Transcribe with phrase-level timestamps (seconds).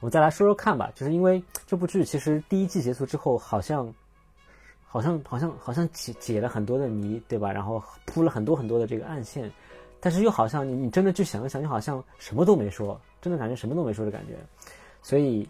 [0.00, 3.92] 我们再来说说看吧，就是因为这部剧其实第一季结束之后，好像，
[4.86, 7.52] 好像好像好像解解了很多的谜，对吧？
[7.52, 9.52] 然后铺了很多很多的这个暗线，
[10.00, 14.34] 但是又好像你你真的去想一想，你好像什么都没说，真的感觉什么都没说的感觉。
[15.02, 15.46] 所以，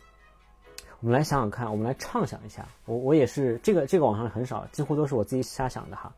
[0.99, 2.67] 我们来想想看，我们来畅想一下。
[2.87, 6.13] 我我也是这个这个网上很少，几乎都是我自己瞎想的哈。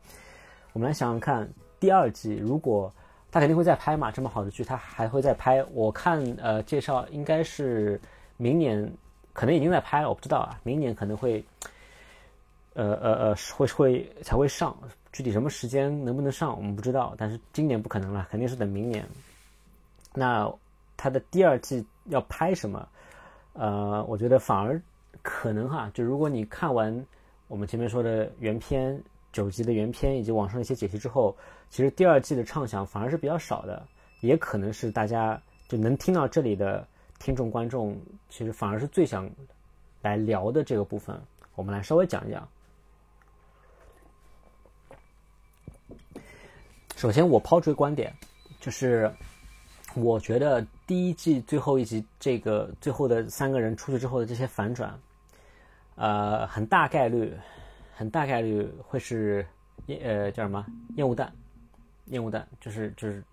[0.71, 1.47] 我们来想想看，
[1.79, 2.91] 第二季如果。
[3.31, 5.65] 他肯定会再拍嘛，这么好的剧他还会再拍。
[5.71, 7.99] 我看呃介绍应该是
[8.37, 8.91] 明年，
[9.33, 10.59] 可能已经在拍了，我不知道啊。
[10.63, 11.43] 明年可能会，
[12.73, 14.77] 呃呃呃会会才会上，
[15.11, 17.15] 具体什么时间能不能上我们不知道。
[17.17, 19.05] 但是今年不可能了，肯定是等明年。
[20.13, 20.51] 那
[20.95, 22.87] 他的第二季要拍什么？
[23.53, 24.81] 呃，我觉得反而
[25.21, 27.05] 可能哈，就如果你看完
[27.47, 29.01] 我们前面说的原片。
[29.33, 31.35] 九集的原片以及网上一些解析之后，
[31.67, 33.83] 其实第二季的畅想反而是比较少的，
[34.19, 36.87] 也可能是大家就能听到这里的
[37.23, 39.31] 听众观众，其实反而是最想
[40.01, 41.17] 来聊的这个部分，
[41.55, 42.45] 我们来稍微讲一讲。
[46.97, 48.13] 首先，我抛出个观点，
[48.59, 49.09] 就是
[49.95, 54.99] 我觉得第一季最后一集这个最后的三个人出去之后的这些反转，
[55.95, 57.33] 呃，很大概率。
[57.95, 59.45] 很大概率会是
[59.85, 61.31] 烟呃叫什么烟雾弹，
[62.07, 63.23] 烟雾弹就是就是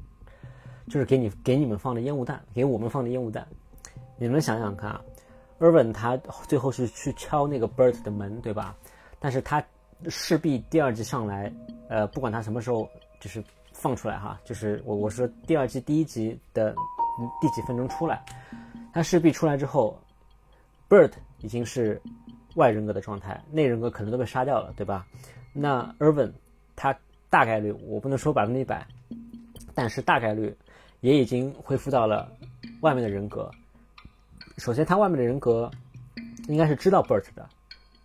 [0.86, 3.48] 就是给你给你们放的烟雾弹，给我们放的烟雾弹。
[4.21, 5.03] 你们想想看啊
[5.59, 6.15] ，Erwin 他
[6.47, 8.77] 最后是去敲那个 Bert 的门，对吧？
[9.19, 9.65] 但是他
[10.11, 11.51] 势必第二季上来，
[11.89, 12.87] 呃，不管他什么时候
[13.19, 16.75] 就是放出来哈，就是我我说第二季第一集的
[17.41, 18.23] 第几分钟出来，
[18.93, 19.98] 他势必出来之后
[20.89, 22.01] ，Bert 已经是。
[22.57, 25.07] 外人格的状态，内人格可能都被杀掉了，对吧？
[25.53, 26.33] 那 Erwin
[26.75, 26.93] 他
[27.31, 28.85] 大概率，我不能说百分之一百，
[29.73, 30.53] 但是大概率
[30.98, 32.29] 也已经恢复到了
[32.81, 33.48] 外面的人格。
[34.61, 35.70] 首先，他外面的人格
[36.47, 37.48] 应该是知道 Bert 的，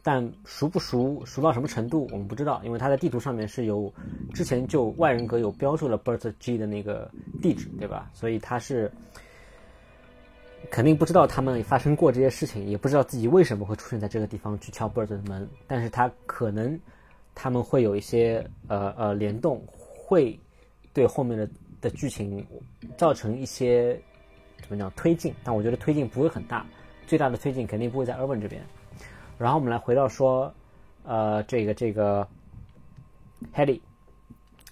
[0.02, 3.94] 但熟不熟，熟到什么程度我们不知道，因为他在地图上面是有
[4.34, 8.10] 之前就外人格有标注了 Bert G 的那个地址，对吧？
[8.14, 8.92] 所以他是。
[10.72, 15.48] 肯定不知道他们发生过这些事情，也不知道自己为什么会出现在这个地方去敲 Bird 的门。
[15.68, 16.80] 但是他可能
[17.36, 20.40] 他们会有一些呃呃联动，会
[20.92, 21.48] 对后面的
[21.82, 22.44] 的剧情
[22.98, 24.02] 造成一些
[24.68, 25.34] 怎么讲推进。
[25.44, 26.66] 但我觉得推进不会很大，
[27.08, 28.62] 最大的推进肯定不会在 Urban 这边。
[29.38, 30.54] 然后我们来回到说，
[31.04, 32.28] 呃，这个这个
[33.52, 33.82] h e l y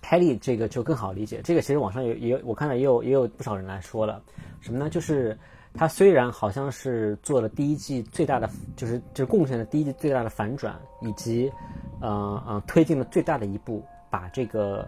[0.01, 1.41] h e l y 这个就更好理解。
[1.43, 4.21] 这个其实网上也也我看到也有也有不少人来说了，
[4.61, 4.89] 什么呢？
[4.89, 5.37] 就是。
[5.75, 11.51] 他虽然好像是做了第一季最大的，就是就是贡献了第一季最大的反转，以及，
[11.99, 14.87] 呃呃推进了最大的一步，把这个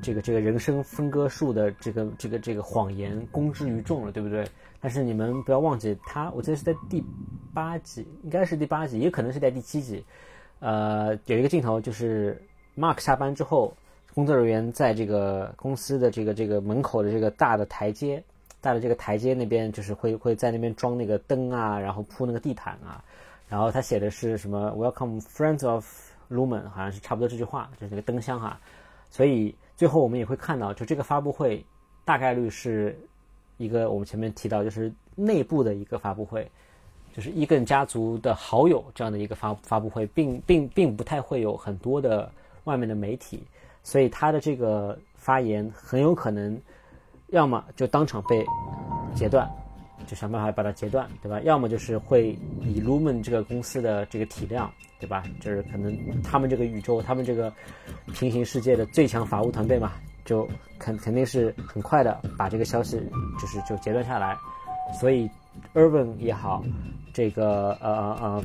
[0.00, 4.48] 这个这个人生分割术的这个这个这个谎言公之于众了，对不对？
[4.80, 7.04] 但是你们不要忘记，他我记得是在第
[7.52, 10.02] 八集，应该是第八集，也可能是在第七集，
[10.60, 12.40] 呃，有一个镜头就是
[12.74, 13.76] Mark 下班之后，
[14.14, 18.24] 工作人员在这个公司的这个这个门口的这个大的台阶。
[18.62, 23.04] 大的这个台阶那边，就是会会在那边装那个灯啊，然后铺那个地毯啊，
[23.48, 25.84] 然后他写的是什么 “Welcome friends of
[26.32, 28.58] Lumen”，好像是差不多这句话，就是那个灯箱哈。
[29.10, 31.64] 所以最后我们也会看到，就这个发布会
[32.04, 32.98] 大概率是
[33.58, 36.50] 一个我们前面提到就是内部的一个发布会，
[37.14, 42.30] 就是伊根家族的好友这样的一个发发布会，并并并不太会有很多的
[42.64, 43.44] 外面的媒体，
[43.82, 46.60] 所以他的这个发言很有可能。
[47.28, 48.44] 要么就当场被
[49.14, 49.50] 截断，
[50.06, 51.40] 就想办法把它截断，对吧？
[51.40, 55.22] 要么就是会以 Lumen 这个公司的这个体量，对吧？
[55.40, 57.52] 就是可能他们这个宇宙、他们这个
[58.14, 59.92] 平行世界的最强法务团队嘛，
[60.24, 60.48] 就
[60.78, 63.00] 肯肯定是很快的把这个消息
[63.40, 64.36] 就是就截断下来。
[65.00, 65.28] 所以
[65.74, 66.64] Erwin 也好，
[67.14, 68.44] 这个呃呃呃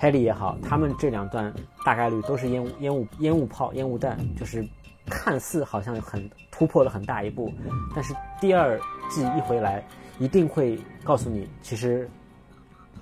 [0.00, 1.52] Haley 也好，他们这两段
[1.84, 4.66] 大概率都是烟雾烟雾烟雾炮、烟雾弹，就是
[5.06, 6.28] 看似好像很。
[6.50, 7.54] 突破了很大一步，
[7.94, 8.76] 但是第二
[9.08, 9.80] 季一回来，
[10.18, 12.08] 一定会告诉你，其实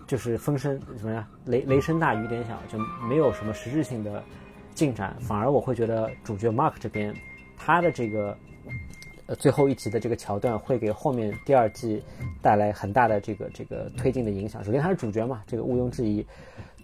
[0.07, 2.79] 就是风声什么呀，雷雷声大雨点小，就
[3.09, 4.23] 没有什么实质性的
[4.75, 5.17] 进展。
[5.21, 7.15] 反而我会觉得主角 Mark 这边，
[7.57, 8.37] 他的这个
[9.27, 12.03] 呃最后一集的这个桥段，会给后面第二季
[12.43, 14.63] 带来很大的这个这个推进的影响。
[14.63, 16.25] 首先他是主角嘛，这个毋庸置疑。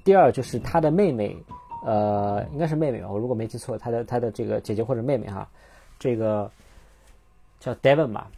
[0.05, 1.37] 第二就是他的妹妹，
[1.85, 5.49] 呃，应该是妹妹吧，我如果没记错，他的他的这个姐姐或者妹妹哈，
[5.99, 6.51] 这个。
[7.61, 8.29] 叫 Devon 吧，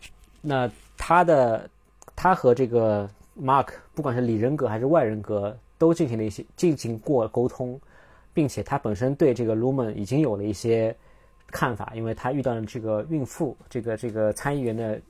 [0.43, 1.67] 那他的
[2.17, 3.09] 他和这个
[3.41, 7.81] Mark 不管是里人格还是外人格都进行了一些进行过沟通，
[8.33, 10.95] 并且他本身对这个 Lumen 已经有了一些
[11.49, 15.01] 看法，因为他遇到了这个孕妇，这个这个参议员的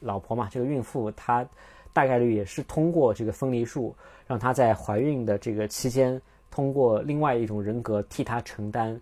[0.00, 1.46] 老婆嘛，这个孕妇她
[1.92, 3.94] 大概率也是通过这个分离术，
[4.26, 6.20] 让她在怀孕的这个期间，
[6.50, 8.98] 通过另外一种人格替她承担，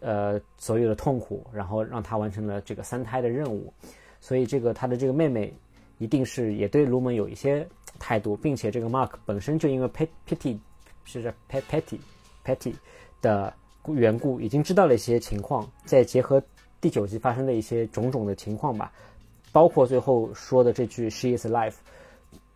[0.00, 3.72] 呃，所有的痛苦，然后让她完成了这个三胎的任务。
[4.20, 5.52] 所以，这个她的这个妹妹
[6.00, 7.64] 一定是也对卢门有一些
[7.98, 10.58] 态度，并且这个 Mark 本身就因为 Petty
[11.04, 12.00] 是 Petty
[12.42, 12.72] Petty
[13.20, 13.52] 的
[13.86, 16.42] 缘故，已经知道了一些情况，再结合
[16.80, 18.90] 第九集发生的一些种种的情况吧。
[19.52, 21.74] 包括最后说的这句 “She is life”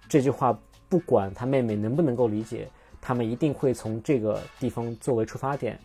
[0.09, 0.59] 这句话，
[0.89, 2.67] 不管他妹妹能不能够理解，
[3.03, 5.79] 他们一定会从这个地方作为出发点，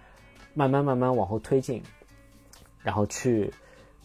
[0.54, 1.84] 慢慢慢慢往后推进，
[2.82, 3.52] 然后去，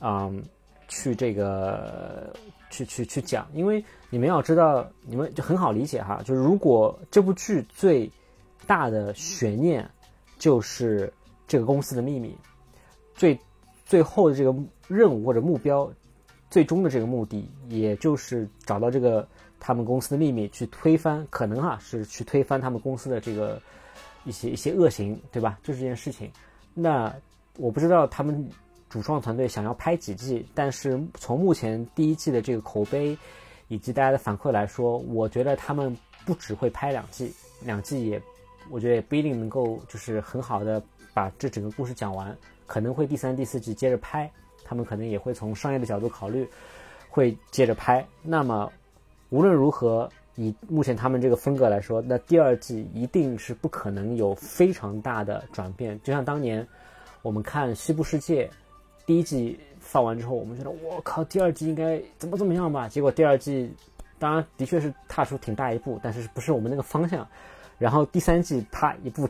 [0.01, 0.43] 嗯，
[0.89, 2.35] 去这个，
[2.75, 3.47] 去去去讲。
[3.55, 8.11] 因为你们要知道，你们就很好理解哈，就是如果这部剧最
[8.67, 9.89] 大的悬念
[10.39, 11.13] 就是
[11.47, 12.37] 这个公司的秘密，
[13.15, 13.39] 最
[13.85, 14.55] 最后的这个
[14.89, 15.91] 任务或者目标。
[16.51, 19.27] 最终的这个目的，也就是找到这个
[19.59, 23.61] 他们公司的秘密，去推翻，可能哈是去推翻他们公司的这个
[24.25, 25.59] 一些一些恶行，对吧？
[25.65, 26.31] 就是这件事情。
[26.73, 27.13] 那
[27.57, 28.49] 我不知道他们
[28.95, 33.19] 主创团队想要拍几季，但是从目前第一季的这个口碑
[33.67, 38.23] 以及大家的反馈来说，我觉得他们不只会拍两季，两季也
[38.71, 40.81] 我觉得也不一定能够就是很好的
[41.13, 42.39] 把这整个故事讲完，
[42.69, 44.31] 可能会第三、第四季接着拍。
[44.63, 46.49] 他们可能也会从商业的角度考虑，
[47.11, 48.07] 会接着拍。
[48.23, 48.71] 那么，
[49.31, 56.01] 无论如何，以目前他们这个风格来说，那第二季一定是不可能有非常大的转变。
[56.05, 56.65] 就像当年
[57.23, 58.47] 我们看《西部世界》
[59.07, 62.89] 第一季放完之后，我们觉得我靠，第二季应该怎么怎么样吧？
[62.89, 63.71] 结果第二季
[64.19, 67.27] 当然的确是踏出挺大一步，但是不是我们那个方向。
[67.79, 69.29] 然后第三季啪一步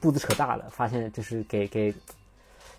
[0.00, 1.94] 步子扯大了，发现就是给给。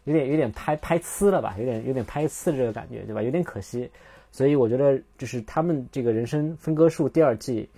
[0.06, 3.22] 有点有点拍拍呲了吧，有点有点拍呲这个感觉，对吧？
[3.22, 3.90] 有点可惜，
[4.34, 7.70] 所以我觉得就是他们这个人生分割术第二季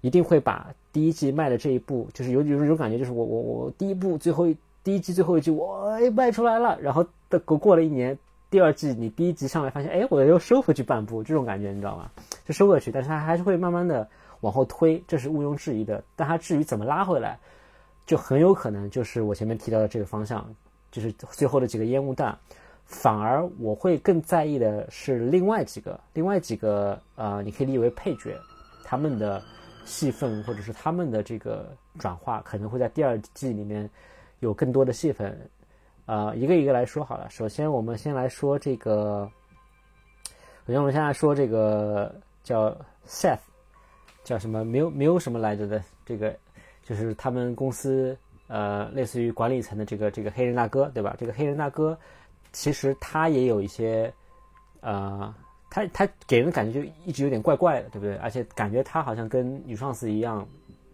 [0.00, 8.16] 一定会把第一季卖的这一步，就是有有有种感觉，就是我我我第一部最后一第一季最后一句我卖出来了，然后的过过了一年，
[8.50, 12.10] 第二季你第一集上来发现，哎，我又收回去半步，这种感觉你知道吗？
[12.44, 14.06] 就收回去，但是它还是会慢慢的
[14.42, 16.04] 往后推，这是毋庸置疑的。
[16.14, 17.38] 但它至于怎么拉回来，
[18.04, 20.46] 就很有可能就是我前面提到的这个方向。
[20.90, 22.38] 就是最后的几个烟雾弹，
[22.84, 28.36] 反而我会更在意的是另外几个，另外几个呃，你可以理解为配角，
[28.84, 29.42] 他们的
[29.86, 33.88] 戏份或者是他们的这个转化，可能会在第二季里面
[34.40, 35.34] 有更多的戏份。
[36.06, 37.28] 呃，一个一个来说好了。
[37.30, 39.30] 首先，我们先来说这个，
[40.66, 42.76] 首先我们先来说这个叫
[43.06, 43.38] Seth，
[44.24, 46.36] 叫什么没有没有什么来着的这个，
[46.84, 48.16] 就是他们公司。
[48.48, 51.16] 呃，类似于管理层的这个这个黑人大哥，对吧？
[51.18, 51.98] 这个黑人大哥，
[52.52, 54.12] 其实他也有一些，
[54.82, 55.34] 呃，
[55.70, 58.14] 他他给人的感觉就一直有点怪怪的，对不对？
[58.16, 60.46] 而且感觉他好像跟女上司一样，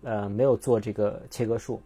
[0.05, 1.83] 呃，没有做这个切割术，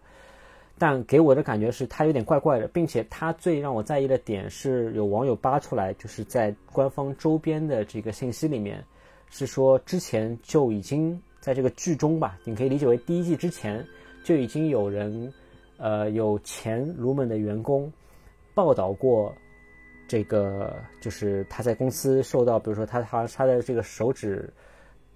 [0.82, 8.84] 但给我的感觉是他有点怪怪的，并且他最让我在意的点是有网友扒出来，就是在官方周边的这个信息里面，
[9.30, 13.86] 是说之前就已经在这个剧中吧，你可以理解为第一季之前
[14.24, 15.32] 就已经有人。
[15.78, 17.92] 呃，有前卢门的员工
[18.54, 19.34] 报道过，
[20.06, 24.48] 这个就是他在公司受到，比如说他他他的这个手指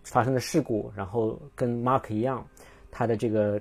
[0.02, 2.44] 发生的事故，然后跟 Mark 一样，
[2.90, 3.60] 他的这个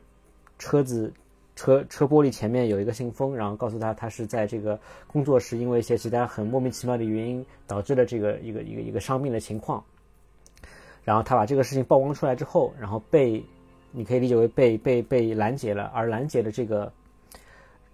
[0.58, 1.14] 车子
[1.56, 9.84] 车车玻璃前面有一个信封，然后告诉他他是在这个工作时因为一些其他很莫名其妙的原因导致了这个一个一个一个伤病的情况，
[11.04, 13.44] 然后他把这个事情曝光出来之后，然后被。
[13.98, 16.92] 你可以理解为被被被拦截了，而拦截的这个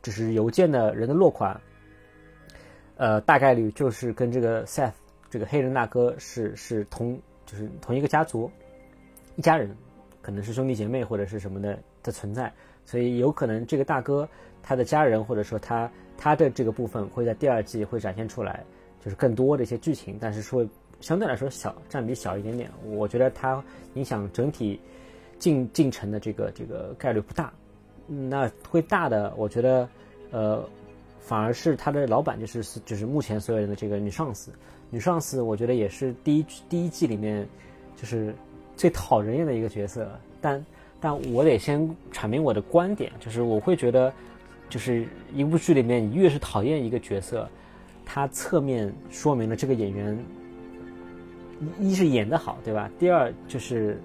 [0.02, 1.62] 就是邮件的人的落款，
[2.98, 4.94] 呃，大概率就是跟这个 Seth
[5.30, 8.50] 这个黑人大哥是是同就是同一个家族
[9.36, 9.78] 一家人，
[10.24, 12.52] 可能是兄弟姐妹或者是什么的的存在，
[12.92, 14.28] 所以有可能这个大哥
[14.62, 18.62] 他的家人或者说他他的这个部分会在第二季会展现出来，
[19.02, 20.68] 就是更多的一些剧情，但是说
[21.00, 24.78] 相对来说小占比小一点点，我觉得它影响整体。
[25.42, 27.52] 进进程的这个这个概率不大，
[28.06, 29.90] 那会大的，我觉得，
[30.30, 30.64] 呃，
[31.20, 34.52] 反而是他的老板，就是就是目前所有人的这个女上司，
[34.92, 37.44] 女上司，我觉得也是第一第一季里面
[37.96, 38.36] 就是
[38.76, 40.08] 最讨人厌的一个角色。
[40.40, 40.64] 但
[41.02, 44.14] 但我得先阐明我的观点，就是我会觉得，
[44.70, 47.50] 就是一部剧里面你越是讨厌一个角色，
[48.06, 50.18] 他侧面说明了这个演员
[51.80, 52.90] 一是演得好，对吧？
[52.98, 54.00] 第二就是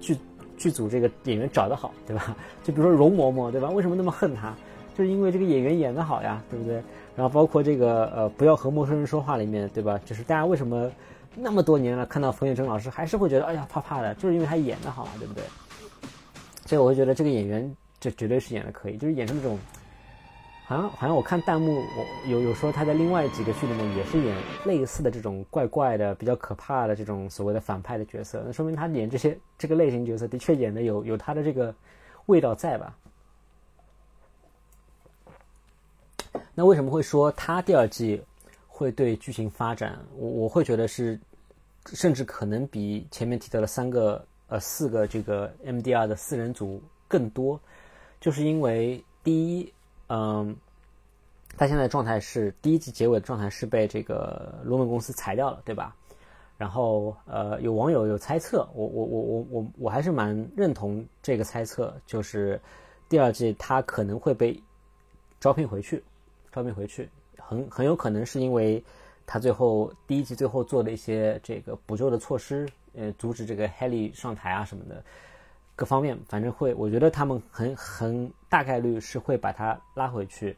[0.00, 0.16] 剧。
[0.58, 2.36] 剧组这个演员找得好，对吧？
[2.62, 3.68] 就比如说容嬷嬷，对吧？
[3.70, 4.54] 为什么那么恨他？
[4.96, 6.74] 就是因为这个演员演得好呀，对不对？
[7.16, 9.98] 然后包括这个呃，不要和陌生人说话里面，对吧？
[10.04, 10.88] 就是大家为什么
[11.34, 15.42] 那么多年了，看到冯远征老师还是会觉得哎呀怕怕的，就是因为他演的好嘛，对不对？
[16.72, 19.58] 所以我会觉得这个演员这绝对是演的可以，就是演成那种。
[20.64, 31.74] 好像好像我看弹幕，我有有说他在另外几个剧里面也是演类似的这种怪怪的、比较可怕的这种所谓的反派的角色，那说明他演这些这个类型角色的确演的有有他的这个
[32.24, 32.96] 味道在吧？
[36.54, 38.18] 那为什么会说他第二季
[38.66, 41.20] 会对剧情发展，我我会觉得是
[41.84, 47.58] 甚至可能比前面提到的三个呃四个这个 MDR 的四人组更多，
[48.20, 49.72] 就是因为第一。
[50.08, 50.54] 嗯，
[51.56, 55.96] 他现在状态是第一季结尾的状态是被这个罗门公司裁掉了，对吧？
[56.58, 62.60] 然后呃，有网友有猜测，我我我我我我还是蛮认同这个猜测，就是
[63.08, 64.62] 第二季他可能会被
[65.40, 66.04] 招聘回去，
[66.52, 68.84] 招聘回去，很很有可能是因为
[69.26, 75.02] 他最后第一集最后做的一些这个补救的措施，呃，阻止这个 Haley 上台啊什么的。
[75.74, 80.54] 各方面，反正会，我觉得他们很很大概率是会把他拉回去，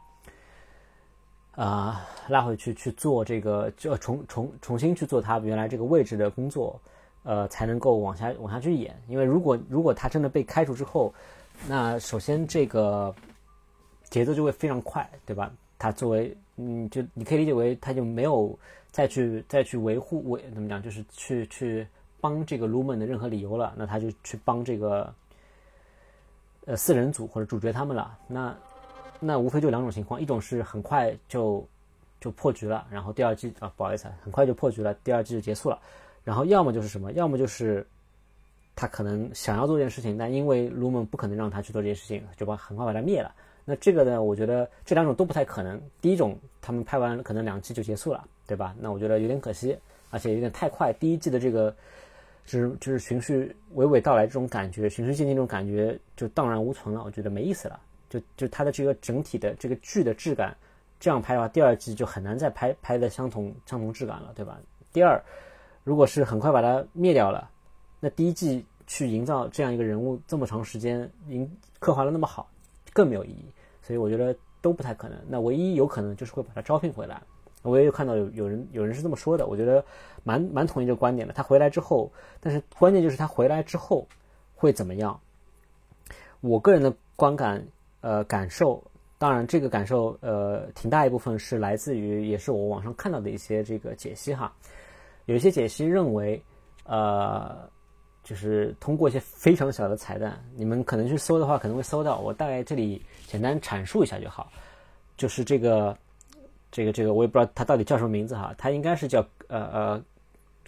[1.52, 6.78] 啊，拉回去去做这个，就重重重新去做他原来这个位置的工作，
[7.22, 9.00] 呃，才能够往下往下去演。
[9.06, 11.14] 因为如果如果他真的被开除之后，
[11.68, 13.14] 那首先这个
[14.10, 15.50] 节奏就会非常快，对吧？
[15.78, 18.58] 他作为，嗯，就你可以理解为他就没有
[18.90, 21.86] 再去再去维护维怎么讲，就是去去。
[22.20, 25.14] 帮这个卢门的任何理由了，那他就去帮这个
[26.64, 28.16] 呃四人组或者主角他们了。
[28.26, 28.56] 那
[29.20, 31.62] 那无非就两种情况，一种是很快就
[32.18, 35.78] 就破局了，然后第二季啊不好意思，很快就破局了，第二季就结束了。
[36.24, 37.86] 然后要么就是什么，要么就是
[38.74, 43.30] 他可能想要做这件事情，但因为卢门不可能让他去做这件事情，就把很快把他灭了。
[43.64, 45.80] 那这个呢，我觉得这两种都不太可能。
[46.00, 48.74] 第一种，他们拍完可能两季就结束了，对吧？
[48.78, 49.76] 那我觉得有点可惜，
[50.10, 50.92] 而且有点太快。
[50.92, 51.74] 第一季的这个。
[52.46, 57.80] 就是就是循序娓娓道来这种感觉，循序渐进这种感觉就荡然无存了，我觉得没意思了。
[58.10, 60.54] 就就它的这个整体的这个剧的质感，
[61.00, 64.60] 这样拍的话，第二季就很难再拍拍的相同相同质感了，对吧？
[64.92, 65.18] 第二，
[65.84, 67.48] 如果是很快把它灭掉了，
[67.98, 72.46] 那第一季去营造这样一个人物这么长时间，营刻画的那么好，
[72.92, 73.46] 更没有意义。
[73.86, 75.16] 所以我觉得都不太可能。
[75.28, 77.22] 那唯一有可能就是会把他招聘回来。
[77.62, 79.82] 我也有看到有有人有人是这么说的，我觉得
[80.22, 81.32] 蛮蛮同意这个观点的。
[81.32, 82.10] 他回来之后，
[82.40, 84.06] 但是关键就是他回来之后
[84.54, 85.18] 会怎么样？
[86.40, 87.66] 我个人的观感
[88.02, 88.82] 呃感受，
[89.16, 94.52] 当然这个感受呃挺大一部分是来自于也是我网上看到的一些这个解析哈。
[95.24, 96.42] 有一些解析认为，
[96.84, 97.66] 呃，
[98.22, 103.02] 就是通过一些非常小的彩蛋，你们可能去搜的话可能会搜到，我大概这里
[103.34, 104.52] 简单阐述一下就好，
[105.16, 105.96] 就是这个。
[106.76, 110.04] 这个这个我也不知道他到底叫什么名字哈，他应该是叫呃呃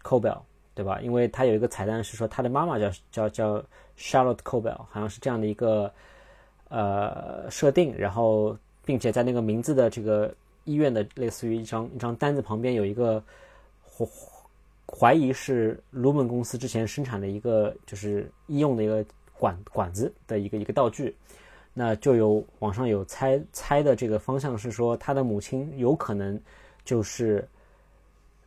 [0.05, 0.39] Cobell
[0.73, 1.01] 对吧？
[1.01, 3.65] 因为他有一个彩蛋是说他的妈妈叫叫叫
[3.99, 5.93] Charlotte Cobell，好像是这样的一个
[6.69, 7.93] 呃设定。
[7.99, 10.33] 然后并且在那个名字的这个
[10.63, 13.21] 医院的类似于一张一张单子旁边有一个
[13.83, 14.07] 怀
[14.87, 19.05] 怀疑是卢门公司之前生产的一个就是医用的一个
[19.37, 21.13] 管管子的一个一个道具。
[21.78, 26.40] 那就有网上有猜猜的这个方向是说，他的母亲有可能
[26.87, 27.47] 就是，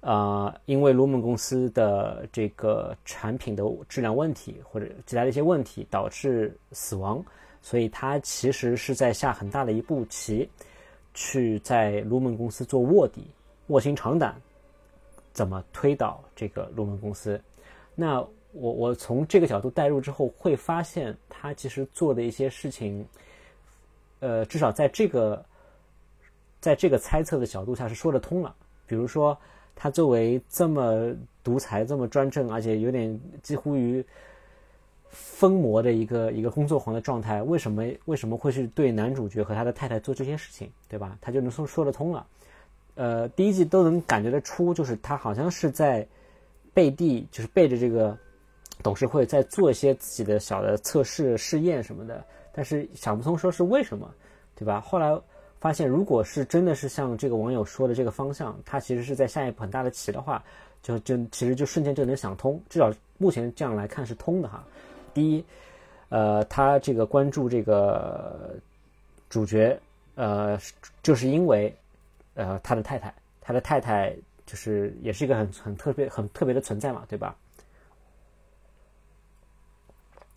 [0.02, 7.24] 啊，因为 Lumen 公司的这个产品的质量问题或者其他的一些问题导致死亡，
[7.62, 10.50] 所以他其实是在下很大的一步棋，
[11.14, 13.28] 去在 Lumen 公司做卧底，
[13.68, 14.36] 卧薪尝胆，
[15.34, 17.40] 怎么推倒这个 Lumen 公司？
[17.94, 18.26] 那。
[18.52, 23.06] 我我从这个角度带入之后，会发现他其实做的一些事情，
[24.20, 25.46] 呃，至少在这个，
[26.60, 28.56] 在这个猜测的角度下是说得通了。
[28.88, 29.38] 比如说，
[29.76, 31.14] 他作为这么
[31.44, 34.04] 独裁、这么专政，而且有点几乎于
[35.10, 41.16] 疯魔的一个一个工作狂的状态，为什么为什么会去对男主角和他的太太做这些事情，对吧？
[41.22, 42.26] 他就能说说得通了。
[42.96, 46.08] 呃，第一季都能感觉得出，就是他好像是在
[46.74, 48.18] 背地，就是背着这个。
[48.82, 54.10] 董事会在做一些自己的小的测试试验什么的，但是想不通说是为什么，
[54.56, 54.80] 对吧？
[54.80, 55.20] 后来
[55.60, 60.42] 发现，如果是真的是像这个网友说的这个方向，他其实是在下一步很大的棋的话，
[60.82, 64.64] 就就其实就瞬间就能想通，至少目前这样来看是通的哈。
[65.14, 65.44] 第一，
[66.08, 68.56] 呃，他这个关注这个
[69.30, 69.78] 主角，
[70.16, 70.58] 呃，
[71.04, 71.76] 就是因为
[72.36, 77.36] 呃他的太太，他的太太就是也是一个很很特别很特别的存在嘛，对吧？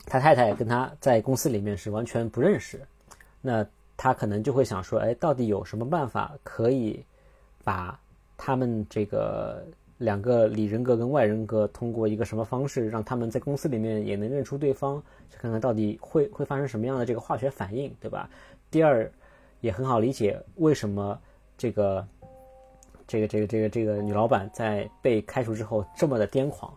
[0.07, 2.81] 他太太跟他在公司里面是完全不认识，
[3.41, 3.65] 那
[3.97, 7.05] 他可能就会想说，哎，到底有什么办法可以
[7.63, 7.99] 把
[8.37, 9.65] 他们这个
[9.99, 18.29] 两个里人格跟外人格通过一个什么方式，让他们在公司里面也能认出对方，去看看到底会会发生什么样的这个化学反应，对吧？
[18.71, 19.09] 第二，
[19.61, 21.17] 也很好理解为什么
[21.57, 22.05] 这个
[23.07, 26.77] 这个这个这个这个女老板在被开除之后这么的癫狂，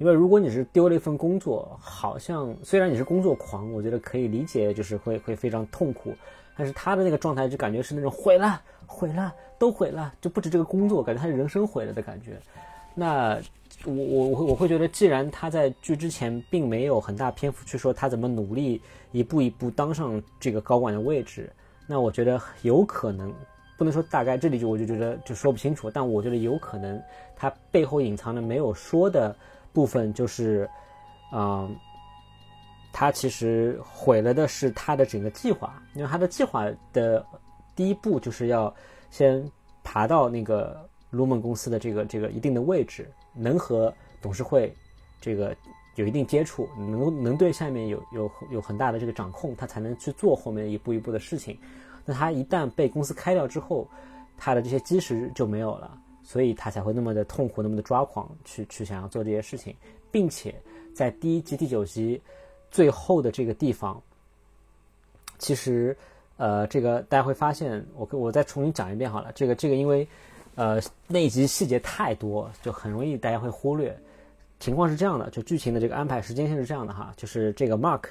[0.00, 6.14] 因为如果你是丢了一份工作，好像虽然你是工作狂，我觉得可以理解，就是会会非常痛苦。
[6.56, 12.38] 但是他的那个状态就感觉是那种毁了，毁了，都毁了，就不止这个工作，感觉他人生毁了的感觉。
[12.94, 13.38] 那
[13.84, 18.80] 我我我我会觉得，既然他在剧之前并没有很大篇幅去说他怎么努力
[19.12, 21.52] 一步一步当上这个高管的位置，
[21.86, 23.30] 那我觉得有可能，
[23.76, 27.00] 不能说大概这里就我就觉得就说不清楚，但我觉得有可能
[27.36, 29.34] 他背后隐藏的没有说的
[29.72, 30.68] 部分就是，
[31.32, 31.74] 嗯。
[32.92, 37.24] 他其实毁了的是他的整个计划，因为他的计划的
[37.76, 38.74] 第一步就是要
[39.12, 39.48] 先
[39.84, 40.76] 爬到那个
[41.10, 44.74] 卢蒙公司的这个这个一定的位置，能和董事会
[45.20, 45.56] 这个
[45.94, 51.56] 有一定接触，能能对下面有有有很大的这个掌控，他才能去做后面一步一步的事情。
[52.04, 53.88] 那他一旦被公司开掉之后，
[54.36, 55.96] 他的这些基石就没有了，
[56.30, 59.74] 所以他才会那么的痛苦，那么的抓狂，去去想要做这些事情，
[60.12, 60.54] 并且
[60.94, 62.22] 在第一集第九集。
[62.70, 64.00] 最后的这个地方，
[65.38, 65.96] 其实，
[66.36, 69.32] 呃，这个大家会发现，我我再重新讲一遍好了。
[69.34, 70.06] 这个这个，因为，
[70.54, 73.92] 呃，那一集细节太多，就很容易大家会忽略。
[74.60, 78.04] 情况是这样的，就剧情的这个安排时间线是这样的哈，就是这个 Mark，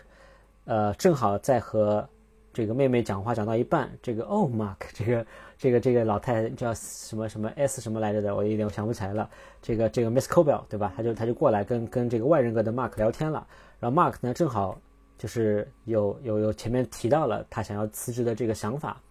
[0.65, 2.05] 呃，正好在和
[2.51, 5.25] 这个妹妹讲话讲到一半，这个哦，Mark，这个
[5.59, 9.29] 这个这个老太太叫什么什么 S 什么来着的，我有点想不起来了。
[9.61, 10.93] 这个这个 Miss Cobell 对吧？
[10.95, 13.45] 他就他就过来跟跟这个外人格的 Mark 聊天了。
[13.77, 14.79] 然后 Mark 呢，正好
[15.17, 19.01] 就是有有有前面提到了他想要辞职的这个想法，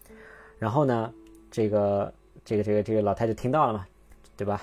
[0.58, 1.12] 然后呢，
[1.50, 2.10] 这个
[2.46, 3.86] 这个这个这个老太就听到了嘛，
[4.34, 4.62] 对吧？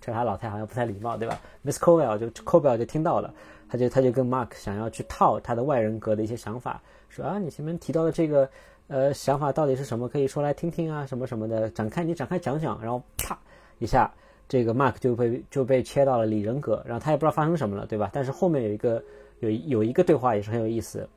[0.00, 3.32] 这他老太好像不太礼貌，对吧？Miss Cobell 就 Cobell 就听到了，
[3.68, 8.48] 他就他就跟 Mark 想要去套他的外人格的一些想法，说啊，你前面提到的这个
[8.90, 10.06] 呃想法到底是什么？
[10.06, 13.38] 可以说来听听啊，什么什么的，展开你展开讲讲，然后啪
[13.78, 14.12] 一下，
[14.46, 18.10] 这个 Mark 就被就被切到了里人格，然后他也不知道发生什么了，对吧？
[18.12, 19.02] 但是后面有一个。
[19.40, 21.08] 有有一个对话也是很有意思，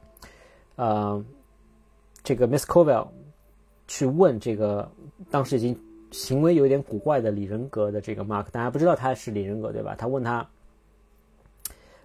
[0.78, 1.22] 呃，
[2.24, 3.10] 这个 Miss Covell
[3.86, 4.90] 去问这个
[5.30, 5.78] 当时已经
[6.10, 9.94] 行为有点古怪的李人格的这个 Mark，大家不知道他是李人格对吧？
[9.98, 10.50] 他问他，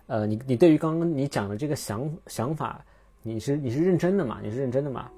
[0.08, 2.84] 呃，你你对于刚刚你讲的这个想想法，
[3.22, 4.40] 你是你是认真的嘛？
[4.42, 5.08] 你是认真的嘛？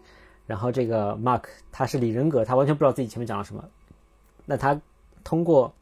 [0.50, 3.64] 然后这个 Mark 他是李人格，他完全不知道自己前面讲了什么，
[4.44, 4.78] 那他
[5.22, 5.72] 通过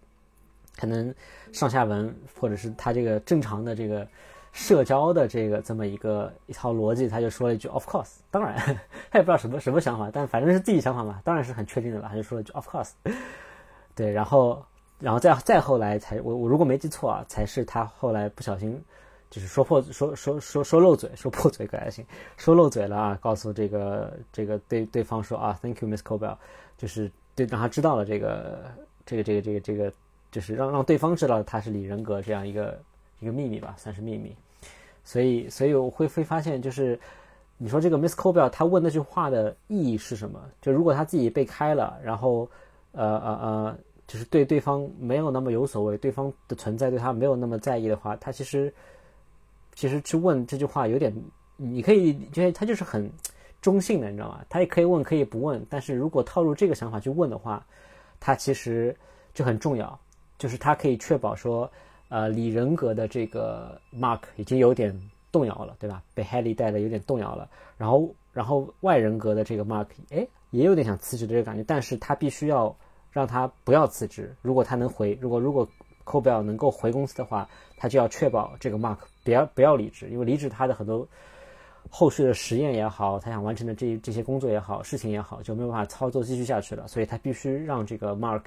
[0.76, 1.14] 可能
[1.52, 4.06] 上下文或者是他这个正常的这个。
[4.50, 8.56] 社交的这个这么一个一套逻辑，他就说了一句 “of course”，当然，
[9.08, 12.08] 他也不知道什么什么想法，但反正是自己想法嘛，当然是很确定的了。
[12.08, 12.92] 他就说了句 “of course”，
[13.94, 14.64] 对，然后，
[14.98, 18.82] 然后再再后来才我我如果没记错啊，才是他后来不小心
[19.30, 22.04] 就是说破说说说说漏嘴，说破嘴可还行，
[22.36, 26.36] 说漏嘴了啊，告诉这个这个对对方说啊，Thank you, Miss Cobell，
[26.76, 28.60] 就是对让他知道了这个
[29.06, 29.92] 这个这个这个这个，
[30.30, 32.78] 就是让让对方知道他是李人格这样一个。
[33.20, 34.32] 一个秘密吧，算是秘密，
[35.02, 36.96] 所以，所以我会会发现，就是
[37.56, 40.40] 你说这个 Miss Cobell 他问那句话的意义是什么？
[40.62, 42.48] 就如果他自己被开了，然后，
[42.92, 48.72] 呃呃呃，就是对对方没有那么有所谓，对方的存在对他没有那么在意的话，他其实，
[49.78, 51.14] 其实去问这句话有点，
[51.56, 53.08] 你可以觉得他就是很
[53.62, 54.44] 中性的，你知道吗？
[54.48, 57.64] 他也可以问，可以不问，但是如果套入这个想法去问的话，
[58.18, 58.96] 他其实
[59.32, 59.96] 就很重要，
[60.36, 61.70] 就是他可以确保说。
[62.08, 64.98] 呃，李人格的这个 Mark 已经有点
[65.30, 66.02] 动摇了，对吧？
[66.14, 67.48] 被 Haley 带的有点动摇了。
[67.76, 71.62] 然后，然后外人格的这个 Mark，哎，也有点想辞职的这个感觉。
[71.62, 72.74] 但是他必须要
[73.12, 74.34] 让他不要辞职。
[74.40, 75.68] 如果他能回，如果如果
[76.08, 81.06] Cobell 能够回公司的话，他就要确保这个 Mark 不要不要离职，因为离职他的很多
[81.90, 86.88] 后续的实验也好，他想完成的这这些工作也好，事情也好，就没有办法操作继续下去了。
[86.88, 88.44] 所以他必须让这个 Mark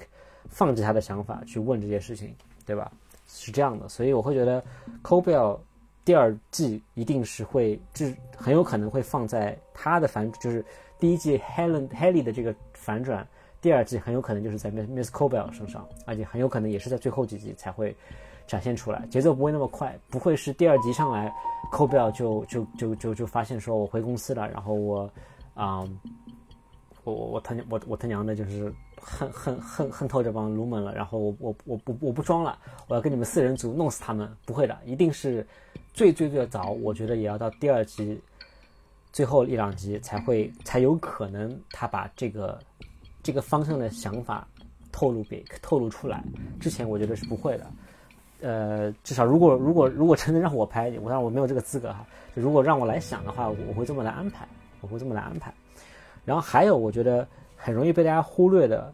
[0.48, 2.34] 放弃他的想法去问这些事情，
[2.66, 2.90] 对吧？
[3.28, 4.60] 是这样的，所以我会觉得
[5.02, 5.56] 《Cobell》
[6.04, 10.62] 第二季一定是会，就很有可能会放在他的反，就是
[10.98, 13.26] 第一季 Helen Haley 的这个反转，
[13.62, 17.96] 第二季很有可能就是在 Miss Cobell 身上，而且很有可能也是在最后几集才会
[18.46, 21.32] 展现出来，节奏不会那么快，不会是第二集上来
[21.72, 25.10] Cobell 就就就就就发现说我回公司了，然后我
[25.54, 25.80] 啊，
[27.04, 28.70] 我我我他娘我我他娘的就是。
[29.04, 35.44] 恨恨恨恨透这帮卢门了，然后我我我不我不装了，我要跟你们四人组弄死他们，不会的，一定是
[35.92, 38.22] 最最最早，我觉得也要到第二集
[39.12, 42.60] 最后一两集才会才有可能他把这个
[43.22, 44.46] 这个方向的想法
[44.90, 46.22] 透露给透露出来。
[46.60, 47.66] 之前我觉得是不会的。
[48.40, 52.04] 呃，至少如果如果如果真的让我拍，我让我没有这个资格哈。
[52.34, 54.48] 就如果让我来想的话，我会这么来安排，
[54.80, 55.54] 我会这么来安排。
[56.24, 58.92] 然后还有，我觉得很容易被大家忽略的，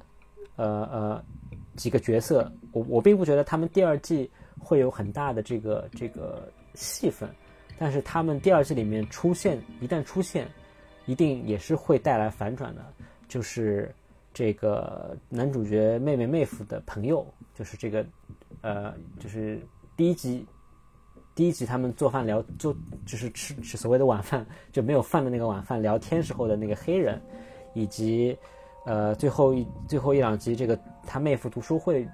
[0.57, 1.25] 呃呃，
[1.77, 7.29] 几个角色，我我并不觉得他们第二季会有很大的这个这个戏份，
[7.79, 10.47] 但是他们第二季里面出现，一旦出现，
[11.07, 12.85] 一定也是会带来反转的，
[13.29, 13.95] 就是
[14.39, 18.07] 这个男主角妹妹妹夫的朋友，就是这个。
[18.61, 19.61] 呃，就是
[19.97, 20.47] 第一集，
[21.35, 22.73] 第一集他们做饭聊，就
[23.05, 27.21] 就是吃吃所谓的晚饭，就没有饭的那个晚饭聊天时候的那个黑人，
[27.75, 28.39] 以及
[28.87, 32.09] 呃最后一最后一两集这个他妹夫读书会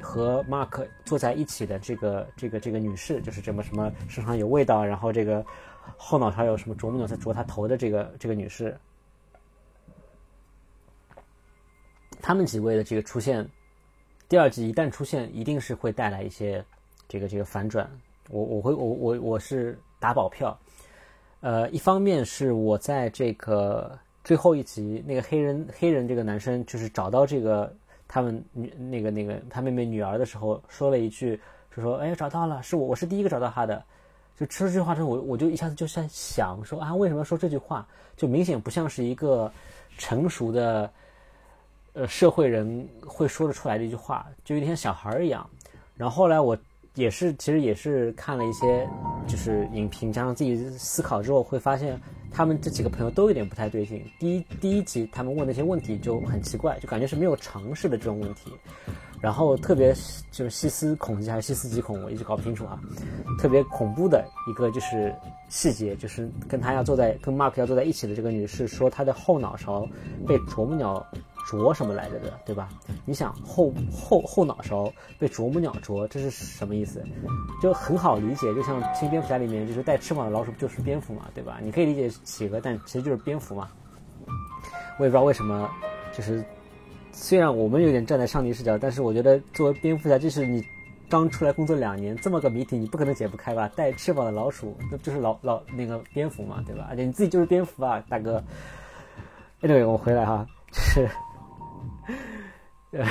[0.00, 5.44] 和 Mark 坐在一起的这个这个这个女士，就是这么什么身上有味道，然后这个
[5.98, 8.74] 后脑勺有什么啄木鸟在啄他头的这个这个女士，
[12.28, 13.48] 他们几位的这个出现。
[14.28, 16.62] 第二季一旦出现，一定是会带来一些
[17.08, 17.90] 这个这个反转。
[18.28, 20.54] 我我会我我我是打保票。
[21.40, 27.74] 呃，一方面是我在这个最后一集，那个黑人黑人这个男生就是找到这个
[28.06, 31.40] 他们女那个那个他妹妹女儿的时候，说了一句，
[31.74, 33.82] 就说哎找到了，是我我是第一个找到他的。
[34.38, 37.88] 就说这句话之后，我我就一下子就在想说啊，为什么说这句话？
[38.18, 39.50] 就明显不像是一个
[39.96, 40.92] 成熟的。
[41.94, 45.48] 呃，社会人会说得出来的一句话，就有点像小孩儿一样。
[45.96, 46.56] 然后后来我
[46.94, 48.88] 也是，其实也是看了一些
[49.26, 54.04] 就是影评，加上自己思考之后，会发现他们这几个朋友都有点不太对劲。
[54.18, 58.52] 第一第一集他们问那些问题就很奇怪，就感觉是没有尝试的这种问题。
[59.20, 59.92] 然后特别
[60.30, 62.80] 就是细思恐极还是细思极恐，我一直搞不清楚啊。
[63.40, 65.12] 特别恐怖的一个就是
[65.48, 69.88] 细节，就是跟他要坐在跟 Mark 要坐在一起的这个女士说，她的后脑勺
[70.24, 71.04] 被啄木鸟。
[71.48, 72.68] 啄什么来着的，对吧？
[73.06, 77.02] 你想后后后脑勺被啄木鸟啄，这是什么意思？
[77.62, 81.58] 就很好理解，就像新蝙蝠侠里面，就是带翅膀的老鼠就是蝙蝠嘛，对吧？
[81.62, 83.70] 你可以理解企鹅，但其实就是蝙蝠嘛。
[84.98, 85.70] 我也不知道为什么，
[86.12, 86.44] 就是
[87.12, 90.62] 虽然我们有点站在上帝视角，但是我觉得作为蝙蝠侠，就是你
[91.08, 93.66] 刚出来工作两年，这么个谜题你不可能解不开吧？
[93.74, 96.88] 带翅膀的老鼠，那就是老老那个蝙蝠嘛，对吧？
[96.90, 98.44] 而且你自己就是蝙蝠啊，大哥。
[99.62, 101.08] Anyway，我回来哈，是。
[102.92, 103.06] 呃，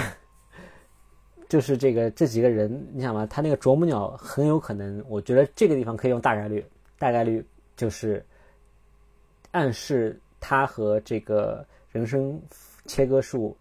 [1.48, 6.66] 就是这个这几个人，你想嘛，他那个啄木鸟很有可能，我觉得这个地方可以用大概率，
[6.98, 8.26] 大概率就是
[9.52, 12.42] 暗示他和这个人生
[12.86, 13.56] 切割术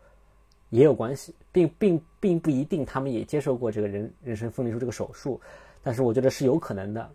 [0.70, 5.40] 也有关系，并并并不一定他们也接受过这个人人生分离术这个手术，
[5.82, 7.08] 但是我觉得是有可能的，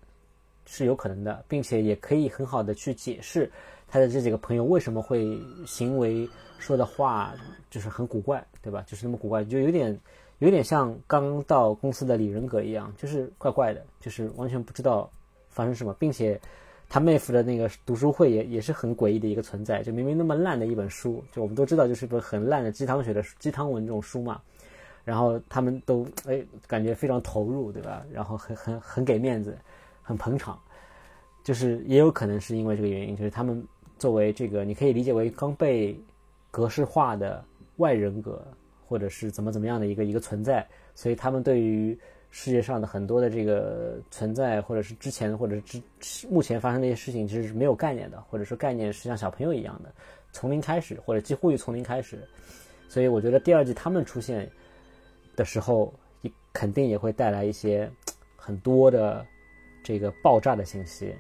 [0.66, 3.52] 是有可能的，并且也可以很好的去解释
[3.88, 6.30] 他的这几个朋友为什么会行为。
[6.62, 7.34] 说的话
[7.72, 8.84] 就是很古怪，对吧？
[8.86, 10.00] 就是那么古怪，就有点
[10.38, 15.10] 有点像刚到公司的李人格一样，就是怪怪的，就是完全不知道
[15.50, 16.40] 发生什么，并且
[16.88, 24.40] 他妹夫的那个读书会也也是很诡异的一个存在，就明明那么烂的一本书，就我们都知道就是一本很烂的鸡汤学的鸡汤文这种书嘛，
[25.04, 28.06] 然后他们都哎感觉非常投入，对吧？
[28.14, 29.58] 然后很很很给面子，
[30.04, 30.60] 很捧场，
[31.44, 33.66] 就是也有可能是因为这个原因，就是他们
[33.98, 36.00] 作为这个，你可以理解为刚被。
[36.52, 37.44] 格式化的
[37.78, 38.46] 外人格，
[38.86, 41.98] 或者是怎么怎么样的一个一个存在，所以他们对于
[42.30, 49.94] 世界上的很多的这个存在，或者是之前或者是之目前发生的一些事情，其实是没有概念的，或者说概念是像小朋友一样的，
[50.34, 52.20] 从零开始，或者几乎于从零开始。
[52.90, 54.50] 所以我觉得第二季他们出现
[55.38, 57.90] 的时候，也肯定也会带来一些
[58.36, 59.26] 很多的
[59.82, 61.16] 这个爆炸的信息。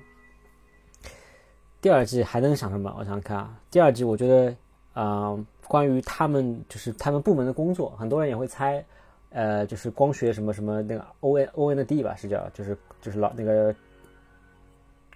[1.82, 2.94] 第二季还能想什么？
[3.00, 4.54] 我想看啊，第二季我觉得。
[4.94, 8.84] 啊，关于他们就是他们部门的工作，很多人也会猜，
[9.30, 13.74] 呃，就是光学什么什么那个 O N O N 的 D 吧，是叫就是就是老那个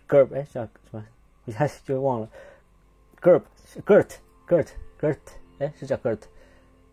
[0.07, 1.05] Gerb 哎叫什么
[1.43, 2.29] 一下就忘了
[3.21, 3.41] Gerb
[3.85, 4.07] Gert
[4.47, 4.67] Gert
[5.01, 5.17] Gert
[5.59, 6.19] 哎是叫 Gert，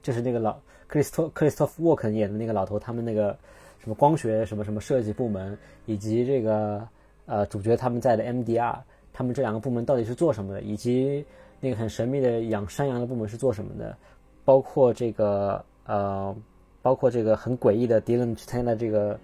[0.03, 3.39] 就是那个老克里斯托克里斯托夫沃肯演的那个老头，他们那个
[3.79, 6.89] 什么光学什么什么设计部门，以及这个
[7.27, 11.25] 呃主角他们在的 M D R，他们这两个部门到底是做什么的，以及。
[11.65, 13.97] 那个很神秘的养山羊的部门是做什么的？
[14.45, 16.35] 包括这个呃，
[16.83, 19.17] 包括这个很诡异的迪伦去参加的这个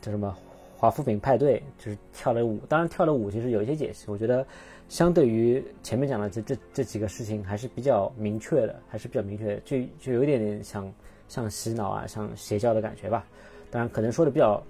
[0.00, 0.34] 叫什么
[0.78, 2.58] 华夫饼派对，就是跳了舞。
[2.70, 4.46] 当然跳了舞其实有一些解析，我觉得
[4.88, 10.90] 相对于前面讲的这这这几个事情还是比较明确的，还是比较明确，就就有一点点像
[11.28, 13.26] 像洗脑啊，像邪教的感觉吧。
[13.70, 14.62] 当然可能说的比较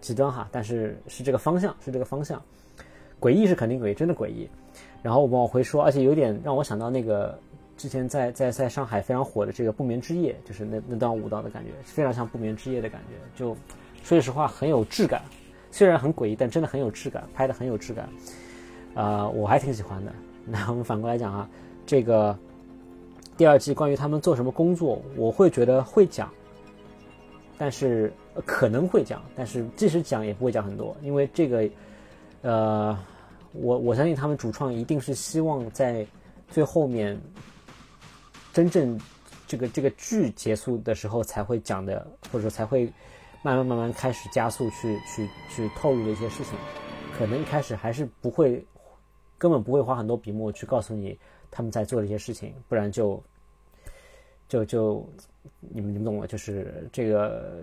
[0.00, 2.42] 极端哈，但是是这个方向，是这个方向。
[3.20, 4.48] 诡异是肯定诡异，真的诡异。
[5.06, 7.38] 然后我往回说，而且有点让我想到那个
[7.76, 13.38] 之前在在在上海非常火的这个不眠之夜，就是那那段舞蹈的感觉，非常像不眠之夜的感觉。
[13.38, 13.56] 就
[14.02, 15.22] 说句实话，很有质感，
[15.70, 18.08] 虽然很诡异，但真的很有质感，拍的很有质感。
[18.96, 20.12] 啊，我还挺喜欢的。
[20.44, 21.48] 那我们反过来讲啊，
[21.86, 22.36] 这个
[23.36, 26.28] 第二季关于他们做什么工作，我会觉得会讲，
[27.56, 28.12] 但是
[28.44, 31.68] 可能会讲，但是即使讲也不会讲很多，因为这个，
[32.42, 32.98] 呃，
[33.60, 36.06] 我我相信他们主创一定是希望在
[36.48, 37.18] 最后面
[38.52, 38.98] 真正
[39.46, 42.92] 这个这个剧结束的时候才会讲的，或者说才会
[43.42, 46.58] 慢慢慢慢开始加速去去去透露的一些事情，
[47.16, 48.64] 可能一开始还是不会。
[49.38, 51.14] 根本不会花很多笔墨去告诉你
[51.50, 53.22] 他们在做的一些事情，不然就
[54.48, 55.06] 就就
[55.60, 57.62] 你们你们懂了，就是这个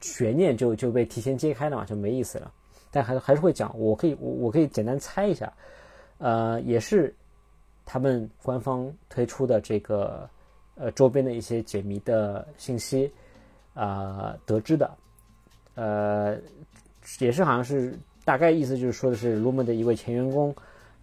[0.00, 2.52] 悬念就就被提前揭开了嘛，就没意思了。
[2.90, 5.52] 但还还是会讲，我可以我我可以简单猜一下，
[6.18, 7.14] 呃，也是
[7.84, 10.28] 他们官方推出的这个
[10.74, 13.12] 呃周边的一些解谜的信息
[13.74, 14.90] 啊得知的，
[15.74, 16.36] 呃，
[17.18, 17.98] 也是好像是。
[18.22, 20.54] 大概意思就是说的是 Lumen 的一位前员工，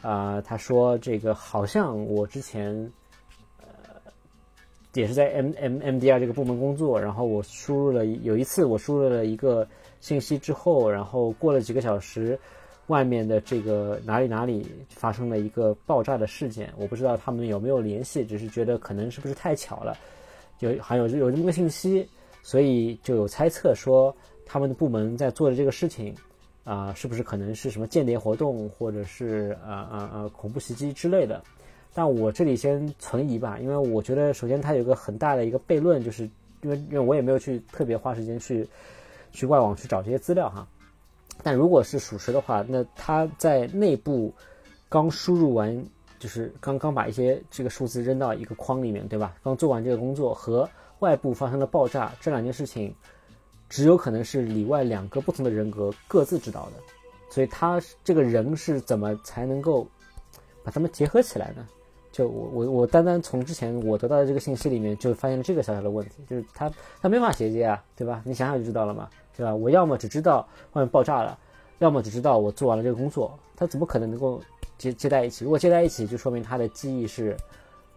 [0.01, 2.89] 啊，他说这个好像我之前，
[4.99, 9.67] 也是在 M M M D R 这个部门工作，然后我输入了有一次我输入了一个
[10.01, 12.37] 信息之后，然后过了几个小时，
[12.87, 19.95] 外面的这个哪里哪里发生了一个爆炸的事件，我不知道他们有没有联系，只是觉得可能是不是太巧了，
[20.59, 22.07] 有还有有这么个信息，
[22.41, 24.15] 所以就有猜测说
[24.47, 26.13] 他们的部门在做的这个事情。
[26.63, 31.41] 啊，是不是可能是什么间谍活动，或者是呃呃呃恐怖袭击之类的？
[31.97, 36.29] 但我这里先存疑吧，因为我觉得首先它有个很大的一个悖论，就是
[36.61, 38.69] 因为因为我也没有去特别花时间去
[39.31, 40.67] 去外网去找这些资料哈。
[41.41, 44.31] 但如果是属实的话，那他在内部
[44.87, 45.83] 刚输入完，
[46.19, 49.35] 就是刚刚把一些这个数字扔到一个框里面，对吧？
[49.43, 52.93] 刚做完这个工作和外部发生了爆炸这两件事情。
[53.69, 56.83] 只有可能是里外两个不同的人格各自知道的，
[57.29, 59.85] 所以他这个人是怎么才能够
[60.63, 61.67] 把他们结合起来呢？
[62.17, 68.23] 就我我我单单从之前我得到的这个信息里面就发现了这个小小的问题，就是他他没法衔接啊，对吧？
[68.25, 69.53] 你想想就知道了嘛，对吧？
[69.53, 71.37] 我要么只知道外面爆炸了，
[71.77, 74.41] 要么只知道我做完了这个工作，他怎么可能能够
[74.79, 75.43] 接接在一起？
[75.43, 77.37] 如果接在一起，就说明他的记忆是。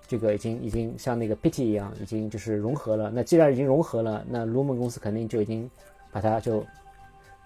[0.06, 3.12] 这个已经已经像那个 PT 一样，已经就是融合了。
[3.14, 5.70] 那既然已经融合了，那卢蒙公司肯定就已经
[6.11, 6.66] 把它就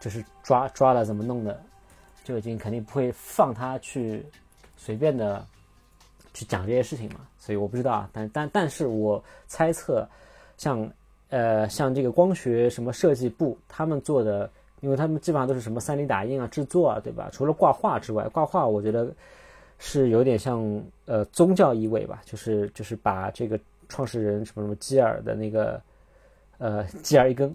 [0.01, 1.63] 就是抓抓了怎么弄的，
[2.25, 4.25] 就已经肯定不会放他去
[4.79, 5.47] 随便的
[6.35, 7.21] 去讲这些事情嘛。
[7.39, 10.07] 所以我不知道啊，但但但是我猜测，
[10.59, 10.87] 像
[11.31, 17.31] 呃像这个光学什么设计部他们做的，因为他们基本上都是什么 3D 打印啊、制作啊，对吧？
[17.33, 19.11] 除了挂画之外，挂画我觉得。
[19.77, 25.83] 是有点像呃宗教意味吧，就是就是把这个创始人什么什么基尔的那个
[26.59, 27.53] 呃基尔一根，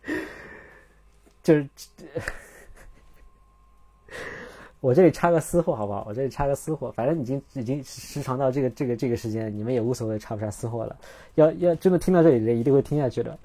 [1.42, 1.68] 就是
[4.84, 6.04] 我这里插个私货好不好？
[6.06, 10.94] 我这里插个私货，反正已经已经时长到这个这个这个时间，你们也无所谓插不插私货了。
[11.36, 13.38] 要要真的听到这里的人一定会听下去的。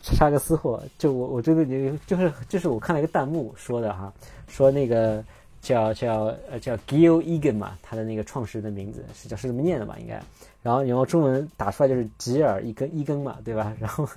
[0.00, 4.10] 插个私货，就我我真的就就是就是我看了一个弹幕说的哈，
[4.48, 5.22] 说那个。
[5.60, 9.96] 叫叫呃叫 Gil Egan 嘛，他的那个创始人的名字是叫是这么念的吧？
[10.00, 10.20] 应该，
[10.60, 13.72] 然后然后中文打出来就是吉尔一根一根嘛，对吧？
[13.78, 14.08] 然后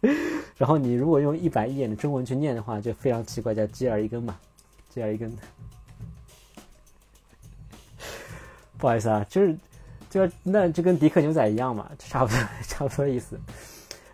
[0.56, 4.38] 然后你如果用一板一眼的中文去念的话，就非常奇怪，叫吉尔一根嘛，
[4.94, 5.34] 这样一根。
[8.78, 9.56] 不好意思啊，就是
[10.10, 13.38] 就那就跟迪克牛仔一样嘛，差不多 差不多意思。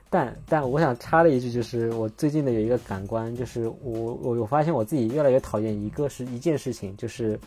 [0.09, 7.38] 但但我想插了一句，就是我最近的有一个感官，就是我我我发现我自己越来越讨厌一个是一件事情，就是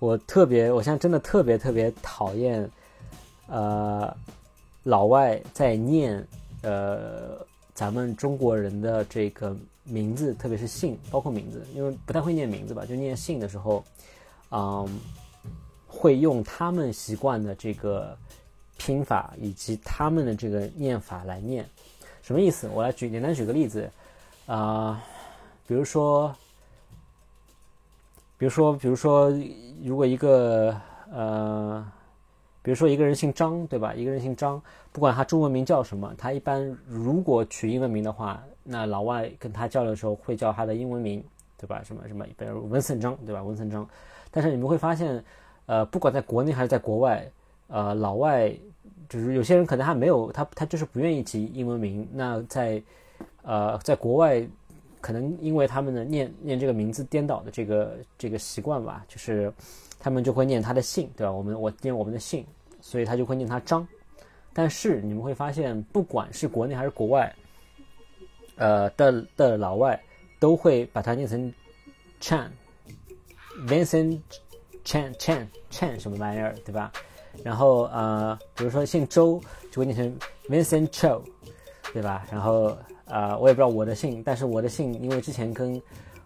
[0.00, 2.68] 我特别，我现在真的特别特别讨厌，
[3.46, 4.12] 呃，
[4.82, 6.26] 老外在念
[6.62, 7.38] 呃
[7.74, 13.84] 咱们中国人的这个名字，特别是姓，包括名字，因为不太会念名字吧，就念姓的时候，
[14.50, 15.00] 嗯，
[15.86, 18.16] 会用他们习惯的这个。
[18.76, 21.64] 拼法以及他们的这个念法来念，
[22.22, 22.68] 什么意思？
[22.68, 23.88] 我来举简单举个例子，
[24.46, 25.00] 啊，
[25.64, 26.34] 比如说，
[28.36, 29.32] 比如说，比如说，
[29.84, 30.78] 如果一个
[31.10, 31.86] 呃，
[32.64, 33.92] 比如说一个人姓张，对吧？
[33.94, 41.22] 一个人姓张，不管他中文名叫什么，他一般如果取英文名的话，那老外跟他交流的时候会叫他的英文名，
[41.58, 41.82] 对吧？
[41.84, 43.42] 什么什么，比如文森张，对吧？
[43.42, 43.86] 文森张。
[44.30, 45.22] 但是你们会发现，
[45.66, 47.30] 呃，不管在国内还是在国外。
[47.66, 48.54] 呃，老外
[49.08, 52.06] 就是有些人可能还没有他，他就是不愿意起英文名。
[52.12, 52.80] 那在
[53.42, 54.46] 呃，在国外
[55.00, 59.50] 可能因为他们的念念这个名字颠倒的这个这个习惯吧，就是
[60.04, 61.32] 他们就会念他的姓，对吧？
[61.32, 62.44] 我们我念我们的姓，
[62.82, 63.88] 所以他就会念他张。
[64.52, 67.34] 但是你们会发现，不管是国内还是国外，
[68.56, 69.98] 呃的的老外
[70.38, 71.50] 都会把它念成
[72.20, 74.20] Chan，Vincent
[74.84, 76.92] Chan Chan Chan 什么玩意儿，对吧？
[77.42, 79.40] 然后呃，比如说姓周
[79.72, 80.18] 就会念成
[80.50, 81.22] Vincent Chou，
[81.94, 82.26] 对吧？
[82.30, 85.80] 然后呃，我也不知道我的姓，但是我的姓因为之前跟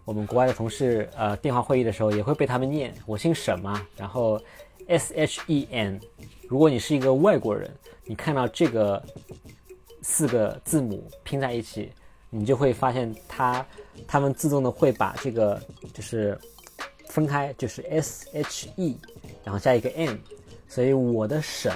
[0.08, 4.40] 我们国外的同事呃电话会议的时候也会被他们念，我姓沈嘛，然后
[4.86, 6.00] S H E N。
[6.48, 7.70] 如果你是一个外国人，
[8.06, 9.04] 你看到这个
[10.00, 11.92] 四个字母拼在一起，
[12.30, 13.62] 你就会发现它，
[14.06, 16.38] 他们自动的会把这个就是
[17.08, 18.96] 分开，就是 S H E，
[19.44, 20.18] 然后加一个 N，
[20.66, 21.70] 所以我的沈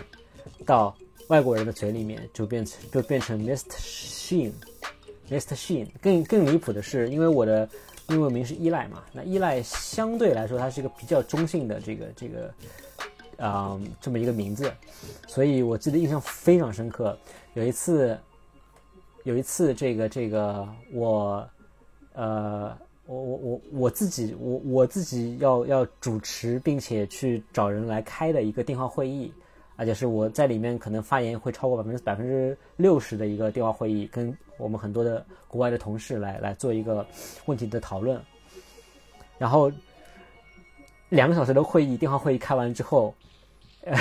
[0.65, 3.77] 到外国人的嘴里面就变成就变成 Mr.
[3.77, 5.55] Sheen，Mr.
[5.55, 5.89] Sheen。
[6.01, 7.69] 更更离谱的是，因为我的
[8.09, 12.53] 英文名是依赖嘛，那依赖相对来说它是一个比较中性的这个这个。
[13.39, 14.73] 啊，这么一个名字，
[15.27, 17.19] 所以我记得印象非常深刻。
[17.55, 18.17] 有一次，
[19.25, 21.49] 有一次，这个这个我，
[22.13, 29.33] 呃，我我我我自己，我我自己要要主持，并且去找人来开的一个电话会议，
[29.83, 37.05] 而且是我在里面可能发言会超过百分之百分之六十的一个电话会议，跟我们很多的国外的同事来来做一个
[37.47, 38.21] 问题的讨论，
[39.39, 39.73] 然后
[41.09, 43.13] 两个小时的会议，电话会议开完之后。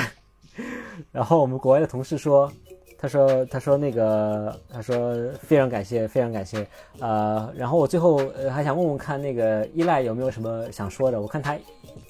[1.11, 2.51] 然后我们国外的同事说，
[2.95, 6.67] 他说，他说那个，他说非常感谢，非常感谢，
[6.99, 8.19] 呃，然后我最后
[8.51, 11.57] 还想问问看那个依赖有没有什么想说的，我看他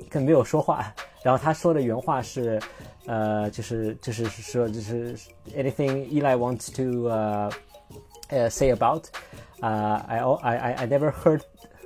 [0.09, 2.59] 更没有说话，然后他说的原话是，
[3.06, 5.16] 呃，就是就是说就是
[5.54, 7.50] anything 依赖 wants to 呃
[8.28, 9.04] 呃 say about，
[9.60, 11.40] 啊，I I I I never heard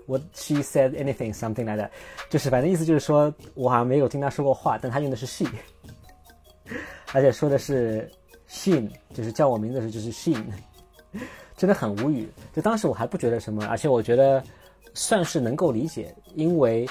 [0.07, 1.91] what she said anything something like that，
[2.29, 5.47] 就是反正意思就是说我好像没有听他说过话，但他用的是 she。
[7.13, 8.09] 而且说的是
[8.49, 10.45] Shin，就是叫我名字的时候就是 Shin，
[11.57, 12.31] 真的很无语。
[12.55, 14.41] 就当时我还不觉得什么，而且我觉得
[14.95, 16.89] 算是能够理解，因为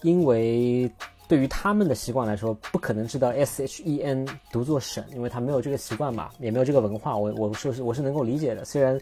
[0.00, 0.90] 因为
[1.27, 7.17] 对于他们的习惯来说，不可能知道 S H E N 读作省，因为他没有这个习惯嘛，也没有这个文化。
[7.17, 8.63] 我我说是我是能够理解的。
[8.63, 8.99] 虽然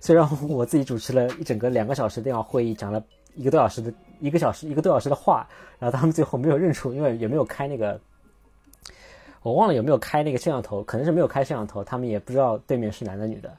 [0.00, 3.02] 虽然我自己主持了一整个两个小时电话会议，讲了
[3.34, 5.46] 一个多小时的一个小时一个多小时的话，
[5.78, 8.00] 然后他们最后没有认出，因为也没有开那个。
[9.42, 13.54] 我忘了有没有开那个摄像头，可能是没有开摄像头，他们也不知道对面是男的女的，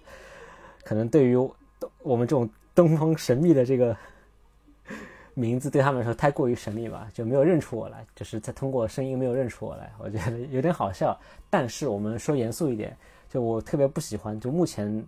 [0.83, 1.37] 可能对于
[2.01, 3.95] 我们这种东方神秘的这个
[5.35, 11.15] 名字，对他们来说太过于神秘吧，就没有认出我来，就是在通过声音没有认出我来，我觉得有点好笑。
[11.49, 12.97] 但是我们说严肃一点，
[13.29, 15.05] 就我特别不喜欢，就目前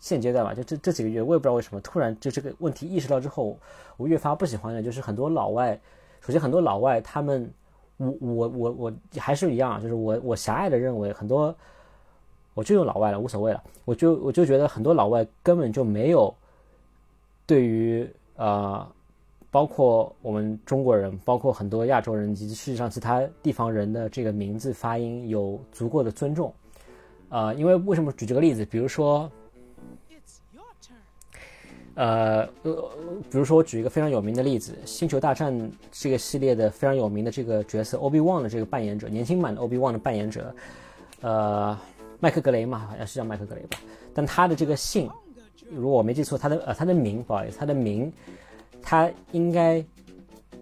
[0.00, 3.56] 现阶段吧，就这这几个月，我也不知道为什么突然就这个问题意识到之后，
[3.96, 5.80] 我越发不喜欢的就是很多老外，
[6.20, 7.48] 首先很多老外他们。
[8.00, 11.52] 我我我我还是一样，就是我我狭隘的认为很多，
[12.54, 13.60] 我就用老外了，无所谓了。
[13.86, 16.32] 我就我就觉得很多老外根本就没有
[17.44, 18.88] 对于啊，
[19.50, 26.52] 包括我们中国人，包括很多亚洲人以及世界上其他地方人的这个名字发音有足够的尊重。
[27.28, 28.64] 呃，因为为什么举这个例子？
[28.64, 29.30] 比如说。
[31.94, 32.90] 呃呃，
[33.28, 35.52] 比如说我举一个非常有名的例子，《星球大战》
[35.90, 40.54] 这个系列的非常有名的这个角色 Obi Wan 的这个扮演者，年轻版的 Obi Wan 的扮演者，
[41.22, 41.76] 呃，
[42.20, 43.80] 麦克格雷嘛，好像是叫麦克格雷吧。
[44.14, 45.10] 但他的这个姓，
[45.72, 48.12] 如果我没记错，他的呃他的名，不好意思，他的名，
[48.88, 49.84] 他应该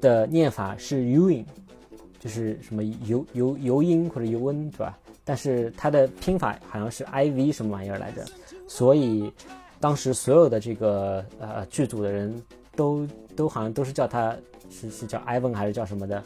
[0.01, 1.45] 的念法是 uin，
[2.19, 4.99] 就是什么尤尤尤因或者尤恩，对吧？
[5.23, 8.25] 但是他的拼法好像是 I V 什么玩意儿来着，
[8.67, 9.33] 所以。
[9.79, 12.43] 当时所有的这个呃剧组的人
[12.75, 14.35] 都都好像都是叫他
[14.71, 16.17] 是是叫 Ivan 还是叫什么的？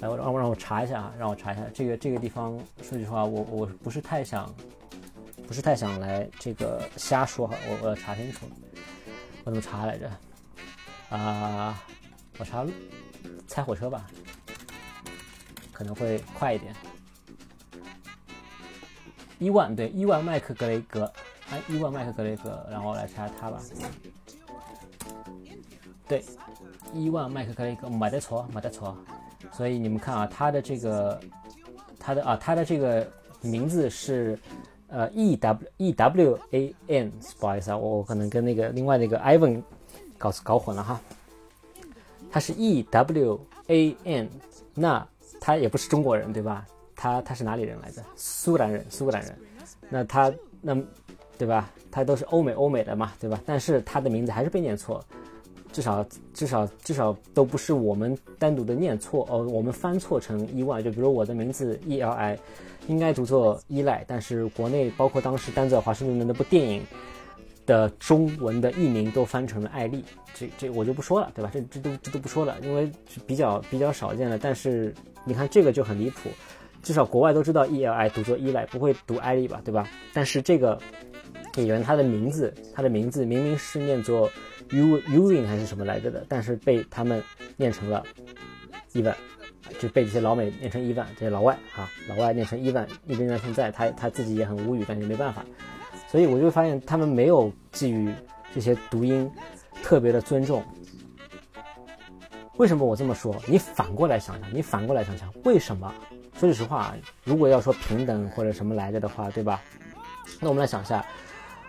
[0.00, 2.60] 来，我让我让我查一下啊，让我查一下这个这个地方。
[2.82, 4.54] 说句实话，我我不是太想，
[5.46, 7.56] 不是太想来这个瞎说哈。
[7.70, 8.44] 我我要查清楚，
[9.44, 10.10] 我怎么查来着？
[11.14, 11.80] 啊，
[12.38, 12.66] 我查
[13.46, 14.04] 猜火车吧，
[15.72, 16.74] 可能会快一点。
[19.38, 21.10] 伊万对，伊万麦克格雷格。
[21.50, 23.60] 哎，伊万麦克格雷格，然后来查他吧。
[26.08, 26.24] 对，
[26.92, 28.96] 伊万麦克格雷格，没得错，没得错。
[29.52, 31.20] 所以你们看啊，他的这个，
[31.98, 33.08] 他的啊，他的这个
[33.40, 34.36] 名字是
[34.88, 39.62] 呃 E W E W A N，不好意思啊，我我可能跟那个另外那个 Ivan
[40.18, 41.00] 搞搞混了哈。
[42.30, 44.28] 他是 E W A N，
[44.74, 45.06] 那
[45.40, 46.66] 他也不是中国人对吧？
[46.96, 48.02] 他他是哪里人来着？
[48.16, 49.38] 苏格兰人，苏格兰人。
[49.88, 50.76] 那他那。
[51.36, 51.68] 对吧？
[51.90, 53.40] 他都是欧美欧美的嘛，对吧？
[53.44, 55.04] 但是他的名字还是被念错，
[55.72, 62.38] 至少至少至少都不是我们单独的念错哦，我们翻错成伊万，就比如我的名字 E L I，
[62.86, 66.86] 应该读作依赖，但是国内包括当时丹泽华盛顿的那部电影
[67.66, 70.04] 的中文的译名都翻成了艾丽，
[70.34, 71.50] 这这我就不说了，对吧？
[71.52, 72.90] 这这都这都不说了，因为
[73.26, 74.38] 比较比较少见了。
[74.38, 74.94] 但是
[75.24, 76.30] 你看这个就很离谱，
[76.82, 79.88] 至少国外都知道 E L I 读作依赖，不会读艾丽吧，对吧？
[80.12, 80.78] 但是这个。
[81.56, 84.28] 演员他的名字，他的名字明明是念作
[84.70, 87.22] U Uin 还是什么来着的，但是被他们
[87.56, 88.02] 念成了
[88.92, 89.16] 伊万，
[89.78, 95.46] 就被这些老美念成伊万，这些老外哈，老外念成伊万，一直念到现在，他他自己也很无语，但是没办法。
[96.14, 98.14] 所以我就发现他们没有给予
[98.54, 99.28] 这些读音
[99.82, 100.62] 特别的尊重。
[102.56, 103.34] 为什么我这么说？
[103.48, 105.92] 你反过来想想，你反过来想想，为什么？
[106.38, 106.94] 说句实话，
[107.24, 109.60] 如果要说平等或者什么来着的话，对吧？
[110.38, 111.04] 那我们来想一下。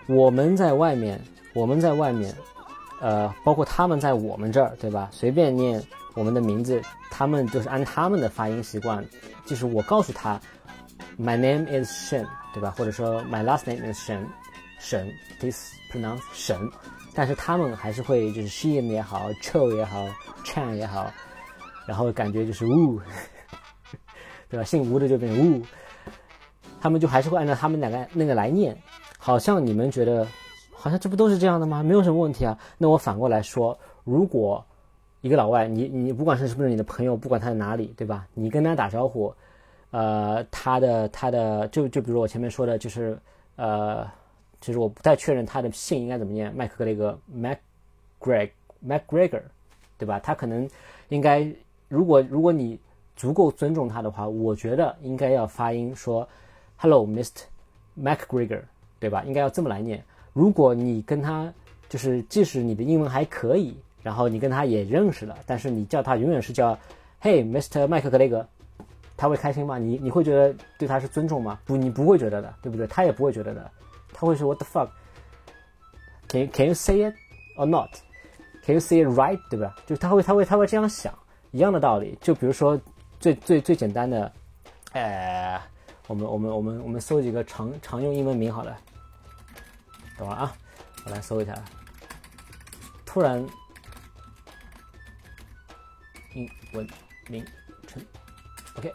[0.06, 1.20] 我们在外面，
[1.56, 2.32] 我们在外面，
[3.02, 5.10] 呃，包括他们在我们这儿，对吧？
[5.12, 5.82] 随便念
[6.14, 6.80] 我们的名字，
[7.10, 9.04] 他们就是按他们的发音习惯。
[9.44, 10.40] 就是我告诉他
[11.18, 12.74] ，My name is Shen，对吧？
[12.78, 14.26] 或者说 My last name is Shen，
[14.80, 16.58] 沈，this pronounce 沈。
[17.14, 20.06] 但是他们还是会就是 Shen 也好，Cho 也好
[20.44, 21.12] ，Chan 也好，
[21.88, 23.00] 然后感觉就是 Wu，
[24.50, 24.64] 对吧？
[24.64, 25.64] 姓吴的就变成 Wu，
[26.82, 28.78] 他们就还是会按照他们两个那个来念。
[29.18, 30.28] 好像你们觉得，
[30.72, 31.82] 好像这不都是这样的吗？
[31.82, 32.56] 没有什么问题啊。
[32.78, 34.64] 那我反过来说，如果
[35.22, 38.28] 一个老外，你你不管是是不是你的朋友，不管他在哪里，对吧？
[38.34, 39.34] 你跟他打招呼，
[39.96, 43.18] 呃，他的他的就就比如我前面说的，就是
[43.56, 44.06] 呃，
[44.60, 48.50] 其实我不太确认他的姓应该怎么念，麦克格雷格 （Mac，Greg
[48.86, 49.44] Macgregor），
[49.98, 50.20] 对吧？
[50.20, 50.70] 他可能
[51.08, 51.50] 应该，
[51.88, 52.78] 如果如果你
[53.16, 56.28] 足够尊重他的话，我觉得应该要发音说
[56.76, 57.44] ，Hello，Mr.
[57.98, 58.64] Macgregor。
[58.98, 59.24] 对吧？
[59.26, 60.04] 应该要这么来念。
[60.34, 61.54] 如果你跟他
[61.88, 66.76] 就是，即使你的英文还可以，然后你跟他也认识了，但是你叫他永远是叫
[67.22, 67.88] ，Hey，Mr.
[67.88, 68.48] 麦克格雷格，
[69.18, 69.78] 他会开心吗？
[69.78, 71.60] 你你会觉得对他是尊重吗？
[71.66, 72.86] 不，你不会觉得的，对不对？
[72.88, 73.72] 他也不会觉得的，
[74.14, 77.16] 他会说 What the fuck？Can Can you say it
[77.58, 79.40] or not？Can you say it right？
[79.50, 79.76] 对吧？
[79.86, 81.14] 就他会他会他会这样想，
[81.52, 82.18] 一样的道理。
[82.22, 82.80] 就比如说
[83.20, 84.32] 最最最简单的，
[84.94, 85.62] 呃。
[86.08, 88.78] 我们我们我们我们搜几个常常用英文名好了，
[90.20, 90.56] 等会儿啊，
[91.04, 91.56] 我来搜一下。
[93.08, 93.44] 突然，
[96.36, 96.88] 英文
[97.28, 97.44] 名
[97.88, 98.00] 称
[98.78, 98.94] ，OK，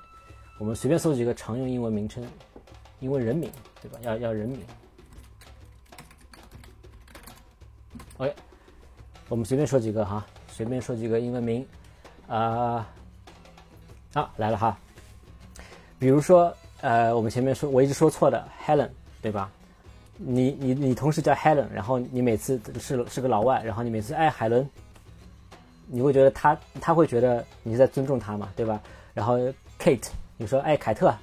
[0.60, 2.22] 我们随便搜几个常用英文名称，
[3.00, 3.50] 英文人名
[3.80, 3.98] 对吧？
[4.02, 4.60] 要要人名
[8.18, 8.34] ，OK，
[9.30, 11.66] 我们随便说几个哈，随便说几个英文名，
[12.28, 12.86] 啊，
[14.12, 14.78] 啊来了哈，
[15.98, 16.54] 比如说。
[16.82, 18.88] 呃，我们前面说我一直说错的，Helen，
[19.20, 19.52] 对吧？
[20.16, 24.66] 你你你同事叫 Helen，然后你每次是是个老外，然后你每次哎海伦，
[25.86, 28.80] 你会觉得他他会觉得你在尊重他嘛，对吧？
[29.12, 29.36] 然后
[29.78, 30.08] Kate，
[30.40, 31.14] 你说哎凯特，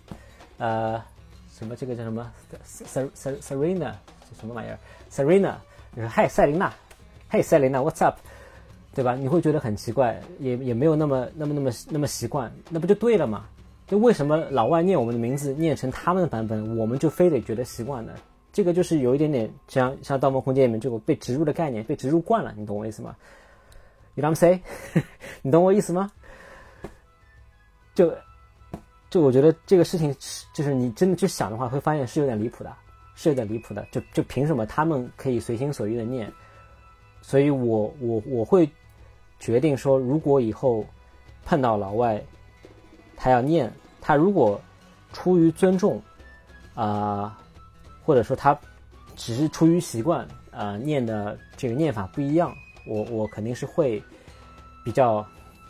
[0.59, 1.03] 呃，
[1.51, 2.31] 什么这个叫什么
[2.63, 3.91] ？Ser Ser Serena，
[4.29, 4.77] 这什么玩意儿
[5.09, 5.55] ？Serena，
[5.95, 6.71] 你说嗨赛琳娜，
[7.27, 8.19] 嘿赛琳娜，What's up？
[8.93, 9.15] 对吧？
[9.15, 13.47] 你会觉得很奇怪，也也没有那么那么那么那么习惯，那不就对了吗？
[13.87, 18.13] 就为什么老外念我们的名字念成他们的版本，我们就非得觉得习惯呢？
[18.53, 23.15] 这个就是有一点点像像《盗梦空间》里面这个被植入的概念，被植入惯了，你懂我意思吗
[24.13, 25.03] ？You know what I'm saying？
[25.41, 26.11] 你懂我意思吗？
[27.95, 28.13] 就
[29.17, 30.15] 就我觉得这个事情，
[30.53, 32.71] 就是你真的去想的话，会发现是有点离谱的，
[33.15, 33.83] 是有点离谱的。
[33.91, 36.31] 就就凭什么他们可以随心所欲的念？
[37.21, 38.69] 所以我我我会
[39.39, 40.85] 决定说，如果以后
[41.43, 42.23] 碰到老外。
[43.19, 44.61] 他要念，他如果
[45.11, 45.99] 出于尊重，
[46.75, 47.35] 啊，
[48.05, 48.55] 或者说他
[49.15, 52.53] 只是出于习惯，啊，念的这个念法不一样，
[52.85, 53.99] 我我肯定是会
[54.85, 55.25] 比较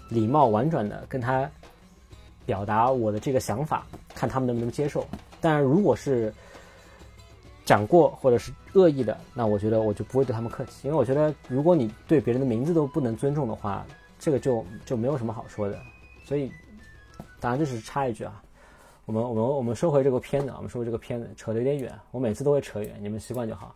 [0.10, 1.50] 礼貌婉转的跟他
[2.48, 3.86] 表达我的这个想法，
[4.16, 5.06] 看他们能不能接受。
[5.40, 6.34] 但如果是
[7.64, 13.86] 讲过或者是恶意的，那我觉得我就不会对他们客气，因为我觉得如果你对别人的名字都不能尊重的话，
[14.18, 15.80] 这个就就没有什么好说的，
[16.26, 16.52] 所以。
[17.40, 18.42] 当然，这是插一句啊，
[19.06, 23.76] 我们我们我们说回这个片子啊，我们说回这个片子，扯得有点远，我每次都会扯远，你们习惯就好，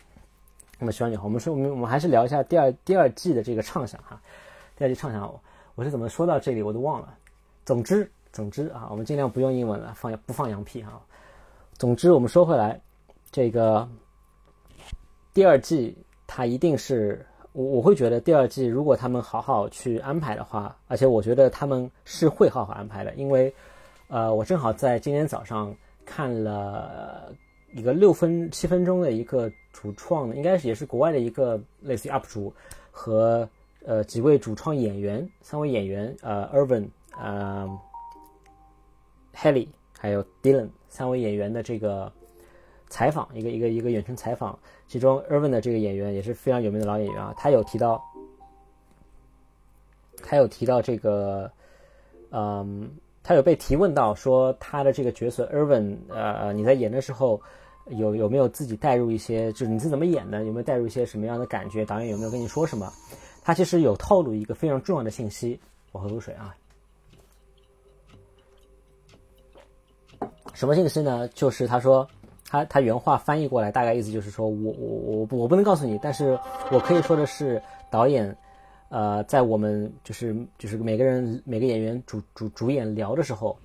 [0.80, 1.26] 你们习惯就好。
[1.26, 4.20] 我们说，我们我们还是聊一下第二第二季的这个畅想哈，
[4.76, 5.32] 第二季畅想，
[5.76, 7.16] 我是怎么说到这里我都忘了。
[7.64, 11.02] 总之，总之啊，我们尽量不用英文了，放不放羊屁哈。
[11.78, 12.80] 总之，我们说回来，
[13.32, 13.88] 这个
[15.34, 17.26] 第二季它一定是。
[17.54, 23.54] 我我会觉得第二季如果他们好好去安排的话，而且我觉得他们是会好好安排的，因为，
[24.08, 25.76] 呃，我正好在今天早上
[26.06, 27.36] 看了
[27.74, 32.54] 一个六分七分钟的一个主创，应该是也是国外的一个类似于 UP 主
[32.90, 33.46] 和
[33.86, 36.88] 呃几位主创演员，三位演员呃 Irvin
[37.20, 37.70] 呃
[39.42, 39.68] Haley
[39.98, 42.12] 还有 Dylan 三位演员的这个
[42.88, 48.04] 采访，一个一个一个远程采访，其中 Irvin 的这个演员也是非常有名的老演员啊，他有提到，
[50.22, 51.52] 他有提到这个，
[52.30, 52.92] 嗯。
[53.24, 57.40] 他有被提问到说他的这个角色 Irvin，呃，你在演的时候
[57.86, 61.86] 有有没有自己带入一些，就是你是怎么演的，有没有带入一些什么样的感觉？
[61.86, 62.92] 导演有没有跟你说什么？
[63.44, 65.60] 他其实有透露一个非常重要的信息。
[65.92, 66.56] 我喝口水啊。
[70.54, 71.28] 什么信息呢？
[71.30, 72.08] 就是他说
[72.50, 74.98] 他他原话翻译过来，大概意思就是说我我
[75.30, 76.38] 我我不能告诉你，但是
[76.72, 78.36] 我可以说的是导演。
[78.94, 83.58] 呃，在我们就是就是每个人每个演员主主主演聊的时候，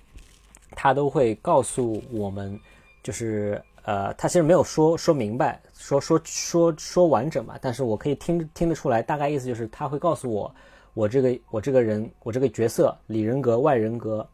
[0.71, 2.57] 他都会告诉我们，
[3.03, 10.49] 就是呃，他其实没有说说明白，说说说说完整吧，但是我可以听听得出来，大概意思就是他会告诉我，
[10.93, 14.25] 我这个我这个人我这个角色里人格外人格，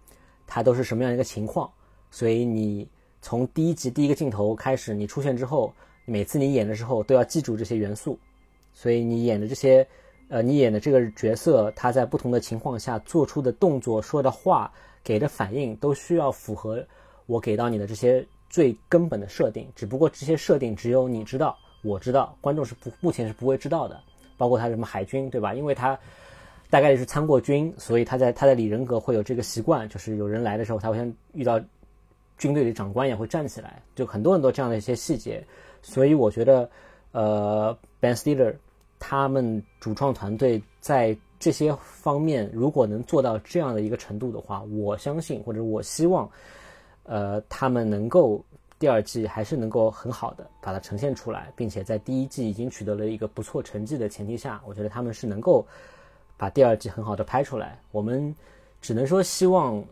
[0.46, 1.68] 他都是什么样一个情况，
[2.14, 2.88] 所以你
[3.24, 5.74] 从第一集第一个镜头开始，你出现之后，
[6.06, 8.20] 每次你演的时候都要记住这些元素，
[8.72, 9.86] 所以你演的这些。
[10.30, 14.72] 呃，你演的这个角色，他在不同的情况下做出的动作、说的话、
[15.04, 16.84] 给的反应，都需要符合
[17.28, 19.68] 我给到你的这些最根本的设定。
[19.76, 24.00] 只不过这些设定只有你知道，我知道，观众是不目前是不会知道的。
[24.36, 25.54] 包括他什么海军，对吧？
[25.54, 26.00] 因为他
[26.68, 31.62] 大概率是参过军，所以他在他在里人格会有这个习惯，就是有人来的时候，他会先遇到
[32.44, 35.42] 军队的长官也会站起来，就很多很多这样的一些细节。
[35.82, 36.70] 所以我觉得，
[37.14, 38.54] 呃，Ben Stiller。
[39.06, 46.30] 他们主创团队在这些方面，如果能做到这样的一个程度的话，我相信或者我希望，
[47.04, 48.42] 呃，他们能够
[48.80, 55.68] 第二季还是能够很好的把它呈现出来，并且在第一季已经取得了一个不错成绩的前提下，我觉得他们是能够
[56.38, 57.78] 把第二季很好的拍出来。
[57.92, 58.34] 我们
[58.80, 59.84] 只能说希望，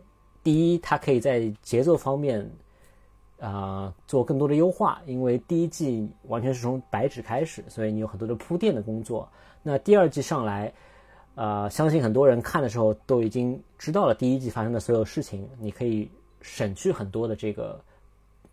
[0.42, 2.50] 第一，它可以在节奏方面。
[3.42, 9.28] 啊，做更多的优化，因为第一季完全是从白纸开始，所以你有很多的铺垫的工作。
[9.64, 10.72] 那第二季上来，
[11.34, 16.08] 呃，相信很多人看的时候都已经知道了第一季发生的所有事情，你可以
[16.40, 17.82] 省去很多的这个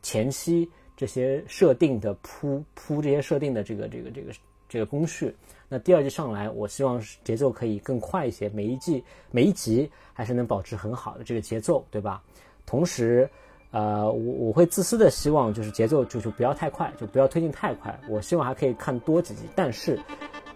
[0.02, 0.68] 前期
[0.98, 4.34] 这些设定的铺铺这些设定的这个这个这个
[4.68, 5.36] 这个工序。
[5.70, 9.02] 那第二季上来，我希望节奏可以更快一些，每一季
[9.32, 12.22] 每一集还是能保持很好的这个节奏，对吧？
[12.66, 13.30] 同时。
[13.72, 17.96] 呃，我我会自私的希望就是节奏就就不要太快，就不要推进太快。
[18.10, 20.00] 我希望还可以看多几集，但是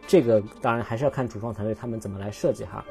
[0.07, 2.83] 这个当然还是要看主创团队他们怎么来设计哈。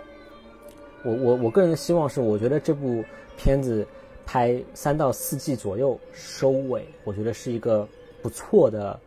[1.02, 3.04] 我我我个人的希望是，我觉得这部
[3.36, 3.84] 片子
[4.24, 7.84] 拍三到四季左右收尾，我觉得是一个
[8.22, 9.00] 不错的，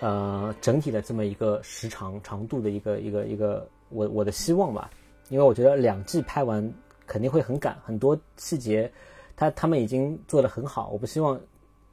[0.00, 4.90] 呃，整体的这么一个时长长度的一个一个一个我我的希望吧。
[5.28, 6.72] 因为我觉得两季拍完
[7.06, 8.90] 肯定会很赶，很多细节。
[9.36, 11.38] 他他们已经做得很好，我不希望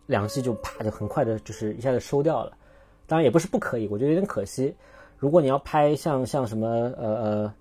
[0.08, 2.58] 两季就啪就很快的，就是一下子收掉了。
[3.08, 4.74] 当然也不是不可以，我觉得有点可惜。
[5.18, 7.54] 如果你要拍像像什么呃呃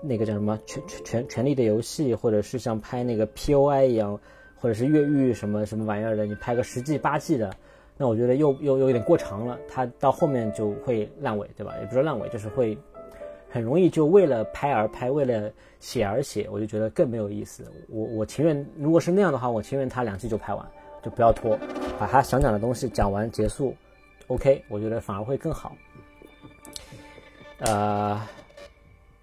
[0.00, 4.18] 那个叫什么权权权权力的游戏，或者是像拍那个 P O I 一样，
[4.56, 7.54] 或者是越狱什么什么玩意儿的，你拍个十季八季的，
[7.96, 9.58] 那我觉得又又又有点过长了。
[9.68, 11.74] 它到后面就会烂尾，对吧？
[11.80, 12.76] 也不是烂尾，就是会。
[13.54, 17.62] 很容易就为了拍而拍，为了写而写，我就觉得更没有意思。
[17.90, 20.66] 我我情愿，如果是那样的话，我情愿他两季就拍完，
[21.02, 21.54] 就不要拖，
[21.98, 23.76] 把他想讲的东西讲完结束
[24.28, 25.76] ，OK，我觉得反而会更好。
[27.58, 28.18] 呃，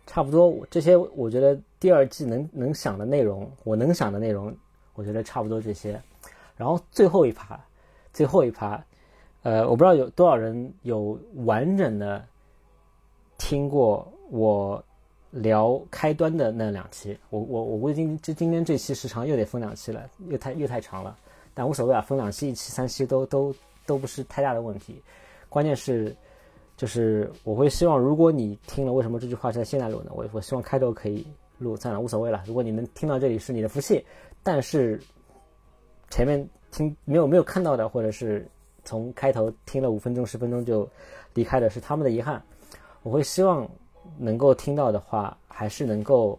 [0.06, 4.56] 差不多这些，我觉得第二季能能想的内容，我能想的内容，
[4.94, 6.00] 我觉得差不多这些。
[6.56, 7.60] 然后最后一趴，
[8.14, 8.84] 最后一趴，
[9.44, 12.24] 呃，我不知道有多少人有完整的
[13.38, 14.12] 听过。
[14.32, 14.84] 我
[15.32, 21.18] 聊开端的那两期，我我我估计今这今天这期时长又得分两期了，又太又太长了，
[21.56, 23.52] 但无所谓啊，分两期、一期、三期都都
[23.88, 25.02] 都不是太大的问题。
[25.50, 26.16] 关键是，
[26.78, 30.12] 就是我会希望，如果你听了，为什么这句话是在现在录呢？
[30.14, 31.26] 我我希望开头可以
[31.58, 32.44] 录，算了，无所谓了。
[32.46, 34.06] 如果你能听到这里是你的福气，
[34.44, 35.02] 但是
[36.12, 38.48] 前面听没有没有看到的，或者是
[38.84, 40.90] 从开头听了五分钟、十分钟就
[41.34, 42.42] 离开的，是他们的遗憾。
[43.04, 43.70] 我会希望。
[44.18, 46.38] 能够听到的话，还是能够，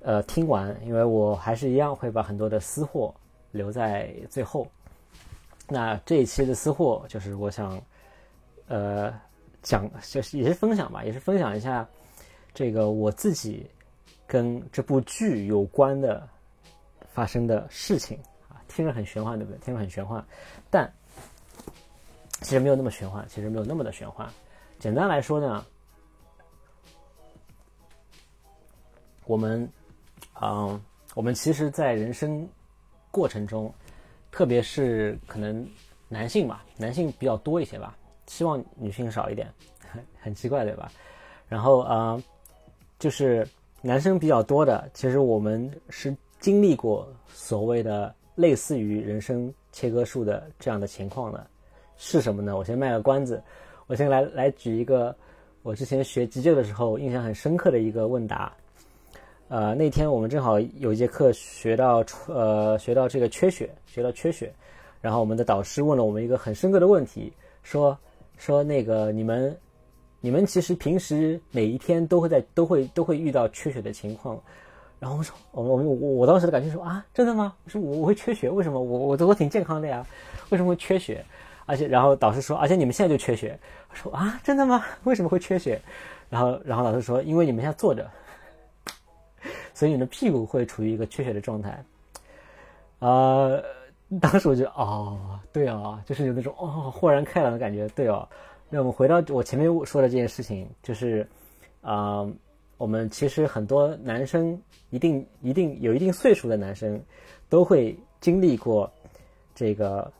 [0.00, 3.12] 呃，听完，因为我还是一样会把很多的私货
[3.52, 4.68] 留在最后。
[5.66, 7.80] 那这一期的私货就是我想，
[8.68, 9.12] 呃，
[9.62, 11.88] 讲就是也是分享吧，也是分享一下
[12.52, 13.66] 这个我自己
[14.26, 16.28] 跟这部剧有关的
[17.08, 18.18] 发生的事情，
[18.76, 19.58] 听着很玄幻，对不对？
[19.60, 20.22] 听着很玄幻，
[20.70, 20.92] 但
[22.42, 24.28] 其实没有那么玄幻，其实没有那么的玄幻。
[24.78, 25.64] 简单来说呢，
[29.24, 29.66] 我们，
[30.42, 30.78] 嗯，
[31.14, 32.46] 我们其实，在人生
[33.10, 33.72] 过程中，
[34.30, 35.66] 特别是可能
[36.10, 37.96] 男性吧，男性比较多一些吧，
[38.26, 39.50] 希望女性少一点，
[39.90, 40.92] 很 很奇怪，对吧？
[41.48, 42.22] 然后啊，
[42.98, 43.48] 就是
[43.80, 51.44] 男生比较多的，其实我们是经历过所谓的类似于人生切割术的这样的情况呢，
[51.96, 52.56] 是什么呢？
[52.56, 53.42] 我先卖个关子，
[53.88, 55.12] 我先来来举一个
[55.64, 58.52] 我之前学急救的时候印象很深刻的一个问答。
[59.48, 64.52] 呃，那天我们正好有一节课学到呃学到这个缺血，学到缺血，
[65.00, 67.32] 然后我们的导师问了我们一个很深刻的问题，
[67.64, 67.98] 说
[68.36, 69.56] 说那个你们。
[70.18, 74.42] 你们其实平时每一天都会在都会都会遇到缺血的情况，
[74.98, 77.54] 然后我说我我我我当时的感觉说啊真的吗？
[77.64, 78.80] 我说我我会缺血，为什么？
[78.80, 80.04] 我我我挺健康的呀，
[80.50, 81.24] 为什么会缺血？
[81.66, 83.58] 而且然后导师说，而且你们现在就缺血。
[83.90, 84.84] 我说啊真的吗？
[85.04, 85.80] 为什么会缺血？
[86.30, 88.08] 然后然后老师说，因为你们现在坐着，
[89.74, 91.84] 所以你的屁股会处于一个缺血的状态。
[93.00, 93.62] 呃，
[94.20, 98.26] 当时我就哦对啊，就是有那种哦豁然开朗的感觉，对哦。
[98.68, 101.28] 那我们回到我前面说的这件事情，就是，
[101.82, 102.26] 啊，
[102.76, 104.60] 我们其实很多男生
[104.90, 107.02] 一定一定有一定岁数的男生，
[107.48, 108.92] 都会经历过
[109.54, 110.12] 这个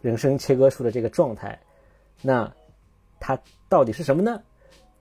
[0.00, 1.58] 人生切割术的这个状态。
[2.22, 2.52] 那
[3.20, 4.42] 它到底是什么呢？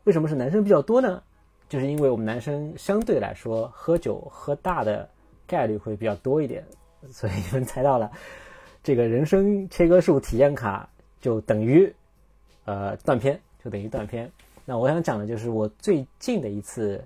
[0.04, 1.24] 为什么是男生比较多呢？
[1.70, 5.10] 就是因为我们男生相对来说喝酒喝大的
[5.46, 6.66] 概率会比较多一点，
[7.12, 8.12] 所以你们猜到了，
[8.84, 10.90] 这个人生切割术体验卡
[11.22, 11.94] 就等于。
[12.66, 14.30] 呃，断片就等于断片。
[14.70, 17.02] 那我想讲的就是我最近的一次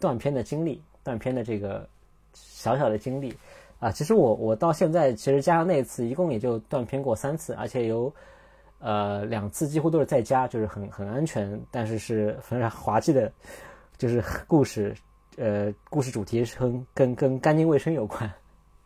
[0.00, 1.88] 断片的经历，断片的这个
[2.32, 3.32] 小小的经历
[3.78, 3.92] 啊。
[3.92, 8.12] 其实我我到现在其实加上那一次，一共也就断片过三次，而且有
[8.80, 13.32] 呃两次几乎都是在家，就是很很安全，但是是非常滑稽的，
[13.96, 14.92] 就是故事。
[15.36, 18.28] 呃，故事主题是跟跟跟干净卫生有关，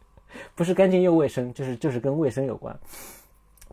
[0.55, 2.79] 不是干净又卫生，就是就是跟卫生有关，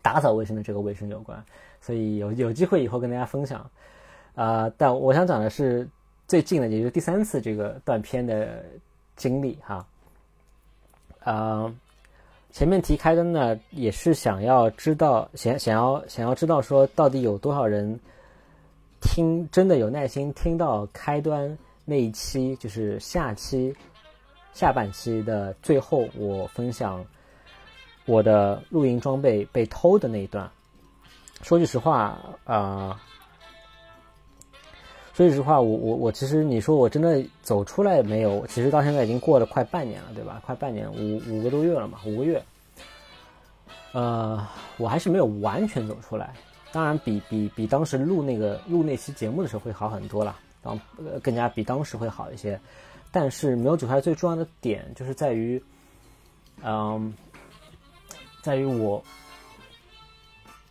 [0.02, 1.42] 打扫卫生的这个卫生有关。
[1.82, 3.70] 所以有有机会以后跟大家分享，
[4.36, 5.88] 啊，但我想讲的是
[6.28, 8.64] 最近的，也就是第三次这个断片的
[9.16, 9.88] 经历哈，
[11.24, 11.74] 啊，
[12.52, 18.00] 前面提开灯呢，也是想要知道，想想要想要知道说到底有多少人
[19.02, 23.74] 听，真的有耐心听到开端那一期，就是下期
[24.54, 27.06] 下半期的最后，我分享
[28.06, 30.50] 我的露营装备被偷的那一段。
[31.42, 33.00] 说句实话，啊，
[35.16, 38.46] 说句实话，我我我其实你说我真的走出来没有？
[38.48, 40.42] 其实到现在已经过了快半年了，对吧？
[40.46, 42.44] 快半年，五五个多月了嘛，五个月。
[43.94, 44.46] 呃，
[44.76, 46.34] 我还是没有完全走出来，
[46.74, 50.78] 当然比比比当时录那个录那期节目的时候会好很多了，当
[51.24, 52.60] 更加比当时会好一些。
[53.10, 55.64] 但是没有走出来最重要的点就是在于，
[56.62, 57.14] 嗯，
[58.42, 59.02] 在于我。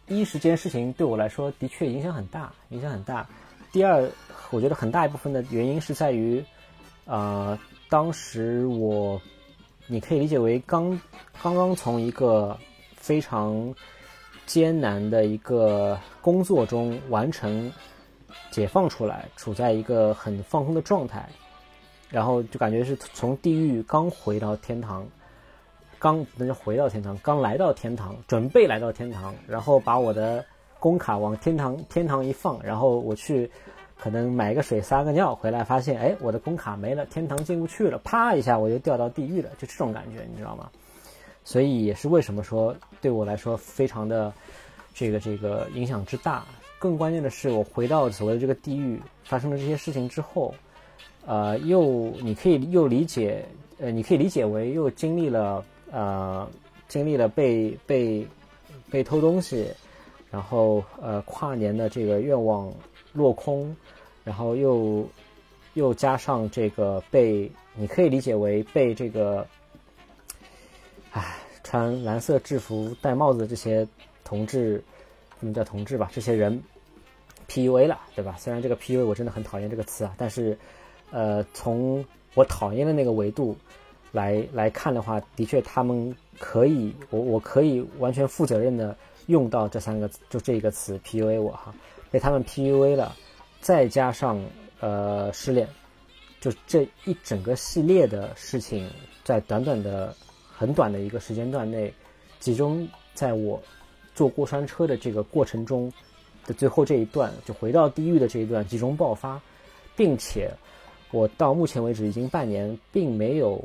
[0.07, 3.27] 第一时间事情对我来说的确影响很大，影响很大。
[3.75, 4.09] 第二，
[4.53, 6.41] 我觉得很大一部分的原因是在于，
[7.07, 7.59] 呃，
[7.91, 9.21] 当时我，
[9.89, 10.89] 你可以理解为刚
[11.43, 12.57] 刚刚从一个
[12.95, 13.75] 非常
[14.47, 17.69] 艰难的一个工作中完成
[18.53, 21.29] 解放出来，处在一个很放松的状态，
[22.11, 25.05] 然后就感觉是从地狱刚回到天堂。
[25.99, 30.45] 刚那就回到天堂，刚来到天堂，准备来到天堂，然后把我的
[30.85, 33.51] 工卡往天堂天堂一放，然后我去
[33.99, 40.69] 可能买个水撒个尿，回来发现哎我的工卡没了，天堂进不去了，啪一下我就掉到地狱了，就这种感觉，你知道吗？
[41.43, 44.31] 所以也是为什么说对我来说非常的
[44.93, 46.45] 这个这个影响之大。
[46.79, 50.55] 更关键的是，我回到所谓的这个地狱发生了这些事情之后，
[51.25, 53.43] 呃，又你可以又理解，
[53.79, 55.65] 呃，你可以理解为又经历了。
[55.91, 56.47] 呃，
[56.89, 58.27] 经历了被被
[58.91, 59.67] 被偷东西，
[60.35, 62.69] 然后呃跨年的这个愿望
[63.13, 63.77] 落空，
[64.25, 65.07] 然后又
[65.75, 69.47] 又加上这个被你可以理解为被这个，
[71.13, 73.87] 唉，穿蓝色制服戴帽子的这些
[74.25, 74.83] 同志，
[75.39, 76.61] 他们叫同志吧，这些人
[77.49, 78.35] PUA 了，对吧？
[78.37, 80.59] 虽然这个 PUA 我真的很讨厌这个词啊，但是
[81.13, 82.05] 呃，从
[82.35, 83.57] 我讨厌的那个维度。
[84.11, 88.97] 来来看的话，的确他们可以，我我可以完全负责任的
[89.27, 91.75] 用到这三个就这一个词 PUA 我哈，
[92.11, 93.17] 被他们 PUA 了，
[93.61, 94.43] 再加上
[94.81, 95.69] 呃失恋，
[96.41, 98.89] 就这一整个系列的事情，
[99.23, 100.15] 在短短的
[100.53, 101.93] 很短的一个时间段内，
[102.39, 103.63] 集中在我
[104.15, 105.93] 坐过山车的这个过程中
[106.47, 109.41] 的最后这一段，就回到地狱的这一段集中爆发，
[109.97, 110.51] 并且
[111.11, 113.65] 我到目前为止已经半年，并没有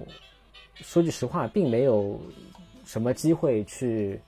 [0.76, 2.20] 说句实话，并没有
[2.86, 4.20] 什么机会去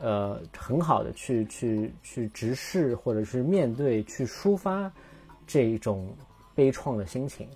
[0.00, 4.90] 呃很好的去去去直视或者是面对去抒发
[5.46, 6.12] 这一种
[6.54, 7.48] 悲怆的心情。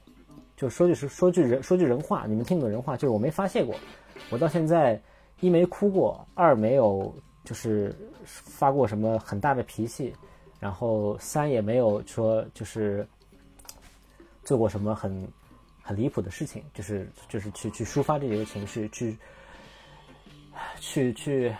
[0.56, 3.74] 就说句是说句人说句人话，你们听懂人话，就是我没发泄过，
[4.30, 5.00] 我到现在
[5.40, 7.12] 一没哭过，二没有
[7.44, 10.14] 就是发过什么很大的脾气，
[10.60, 13.06] 然后三也没有说就是
[14.44, 15.28] 做过什么很
[15.82, 19.18] 很离谱的事情，就是就是去去抒发这些情绪，去
[20.78, 21.52] 去去，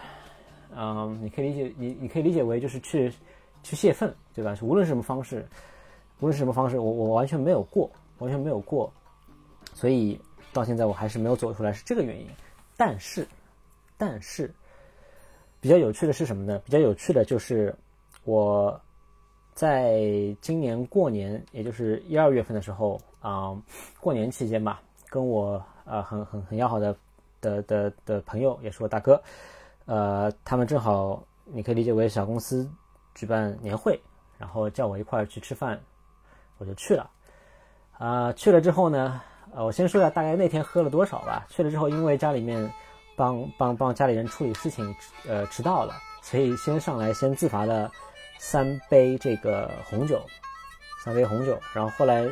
[0.77, 3.13] 嗯，你可以理解你你可以理解为就是去
[3.63, 4.57] 去泄愤，对吧？
[4.63, 5.47] 无论什么方式，
[6.21, 7.91] 无论是什么方式，我我完全没有过。
[8.19, 8.91] 完全没有过，
[9.75, 10.19] 所以
[10.53, 12.29] 到现在我还是没有走出来，是这个原因。
[12.77, 13.27] 但是，
[13.99, 14.55] 但是
[15.61, 16.63] 比较有趣的是什么呢？
[16.65, 17.75] 比较有趣的就是
[18.23, 18.81] 我
[19.53, 20.01] 在
[20.41, 23.61] 今年过年，也就是一二月份的时候啊，
[23.99, 26.97] 过年期间吧，跟我呃很很很要好的
[27.41, 29.21] 的的的朋友，也是我大哥，
[29.87, 32.69] 呃，他们正好你可以理解为小公司
[33.15, 34.01] 举办年会，
[34.39, 35.81] 然后叫我一块儿去吃饭，
[36.59, 37.11] 我就去了。
[37.99, 39.21] 啊，去了之后呢，
[39.55, 41.47] 呃，我先说一下大概那天喝了多少吧。
[41.49, 42.73] 去了之后，因为家里面
[43.15, 44.95] 帮帮帮家里人处理事情，
[45.29, 47.91] 呃，迟到了，所以先上来先自罚了
[48.39, 50.21] 三杯这个红酒，
[51.05, 51.59] 三杯红酒。
[51.75, 52.27] 然后后来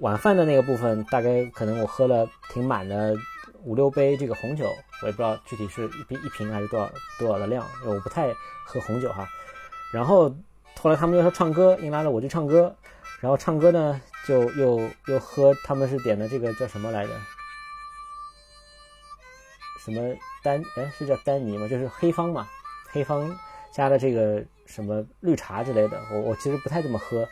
[0.00, 3.14] 晚饭的那个部分，大概可能我喝了挺满的
[3.64, 4.64] 五六杯这个红酒，
[5.02, 8.32] 我也不知道具体是一瓶一瓶还是多少多少的量，因为我不太
[8.64, 9.28] 喝红酒哈。
[9.92, 10.34] 然后
[10.80, 12.74] 后来他们又说唱歌，硬拉着我去唱歌。
[13.20, 17.12] 然后唱歌呢，就又又喝，他们是点的这个叫什么来着？
[19.84, 20.60] 什么丹？
[20.76, 21.68] 哎，是叫丹尼吗？
[21.68, 22.48] 就是黑方嘛，
[22.90, 23.32] 黑方
[23.70, 26.00] 加的这个什么绿茶之类的。
[26.10, 27.24] 我我其实不太这么喝，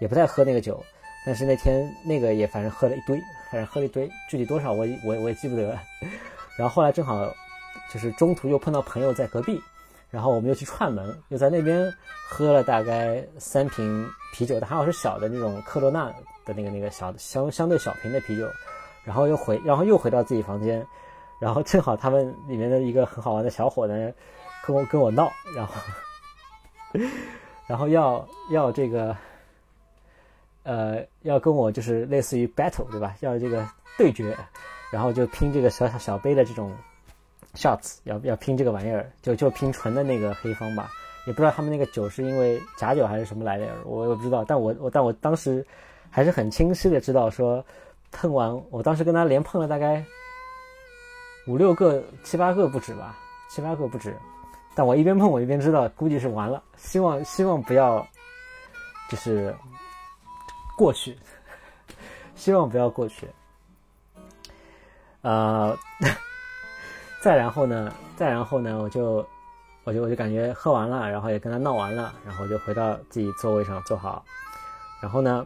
[0.00, 0.82] 也不太喝那个酒。
[1.26, 3.20] 但是那天那个也反正喝了一堆，
[3.50, 5.82] 反正喝了一堆，具体多少我我我也记不得了。
[6.56, 7.26] 然后后来正好
[7.92, 9.60] 就是中途又碰到朋友在隔壁。
[10.08, 11.92] 然后我们又去串门，又在那边
[12.28, 16.06] 喝了大概三瓶啤酒，它还好是小的那种科罗娜
[16.44, 18.48] 的那个那个小相相对小瓶的啤酒，
[19.04, 20.86] 然后又回，然后又回到自己房间，
[21.40, 24.12] 然后正好他们里面的一个很好玩的小伙呢，
[24.64, 25.74] 跟我跟我闹，然后
[27.66, 29.14] 然后要要这个，
[30.66, 33.16] 呃，要跟我就是类似于 battle 对吧？
[33.20, 34.36] 要这个对决，
[34.92, 36.70] 然后就拼这个小小小杯的这种。
[37.54, 40.90] shots 要要拼这个玩意儿，就就拼纯的那个黑方吧，
[41.26, 45.66] 也不知道他们那个酒是因为假酒还是什么来的，我我不知道，但我我但我当时
[46.10, 47.64] 还是很清晰的知道说，
[48.12, 50.04] 碰完我当时跟他连碰了大概
[51.46, 53.16] 五六个七八个不止吧，
[53.48, 54.14] 七八个不止，
[54.74, 58.06] 但我一边碰我一边知道估计是完了，希望希望不要
[59.08, 59.54] 就是
[60.76, 61.16] 过去，
[62.36, 63.26] 希望不要过去，
[65.22, 65.76] 呃。
[67.22, 67.92] 再然后呢？
[68.14, 68.78] 再然后呢？
[68.80, 69.26] 我就，
[69.82, 74.24] 我就我就感觉喝完了，然后也跟他闹完了，然后就回到自己座位上坐好。
[75.00, 75.44] 然后呢，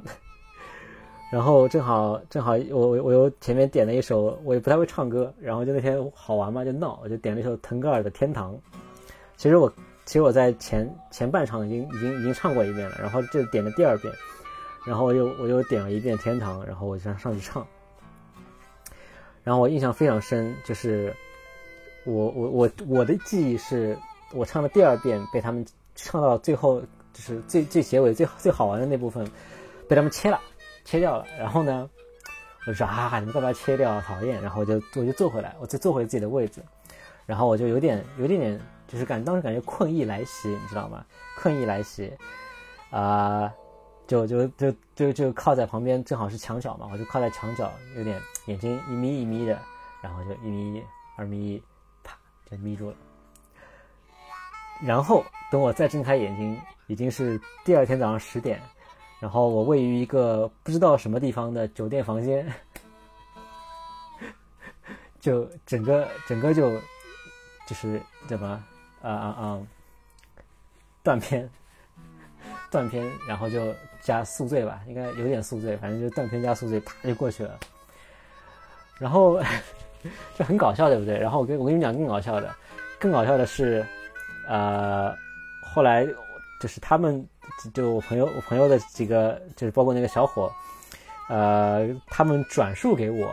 [1.33, 8.53] 然后正好正好我我我又前面点了一首，我也不太会唱歌，然后就那天好玩嘛，就闹，我就点了一首腾格尔的《天堂》。
[9.39, 9.72] 其实我
[10.05, 14.12] 其实我在前前半场已经已经已经唱过一遍了，然后就点了第二遍，
[14.87, 17.66] 然后我又我又点了一遍《天堂》，然后我就上上去唱。
[19.43, 21.14] 然后我印象非常深，就是。
[22.05, 23.97] 我我我我的记忆是，
[24.33, 25.64] 我唱的第二遍被他们
[25.95, 26.81] 唱到最后，
[27.12, 29.22] 就是最最结尾最最好玩的那部分，
[29.87, 30.41] 被他们切了，
[30.83, 31.26] 切掉了。
[31.39, 31.89] 然后呢，
[32.66, 34.01] 我说啊，你们干嘛切掉？
[34.01, 34.41] 讨厌！
[34.41, 36.62] 然后我就我就坐回来，我就坐回自己的位置。
[37.26, 41.05] 然后我就有点有点点，就是感当时感觉困意来袭，你知道吗？
[41.37, 42.11] 困意来袭，
[42.89, 43.53] 啊，
[44.11, 49.56] 就就就就就靠在旁边，正好是墙角嘛，我就靠在墙角，有点眼睛一眯一眯的，
[50.02, 50.82] 然后就一眯
[51.16, 51.62] 二眯。
[52.50, 52.96] 被眯住了，
[54.82, 58.61] 然后等我再睁开眼睛，已经是第二天早上十点，
[59.20, 62.52] 然后我位于一个不知道什么地方的酒店房间，
[65.20, 66.72] 就整个整个就
[67.68, 68.48] 就是怎么
[69.00, 69.62] 啊啊啊
[71.04, 71.48] 断片
[72.68, 73.72] 断片，然后就
[74.03, 77.59] 加宿醉吧，应该有点宿醉，反正就断片加宿醉，啪就过去了，
[78.98, 79.40] 然后。
[80.34, 81.18] 就很搞笑，对不对？
[81.18, 82.51] 然后我跟我跟你讲更搞笑的，
[82.98, 83.84] 更搞笑的是，
[84.48, 85.14] 呃，
[85.62, 86.09] 后来
[86.59, 87.22] 就是他们
[87.74, 90.51] 就我朋友我朋友的几个，就是包括那个小伙，
[91.28, 93.30] 呃，他们转述给我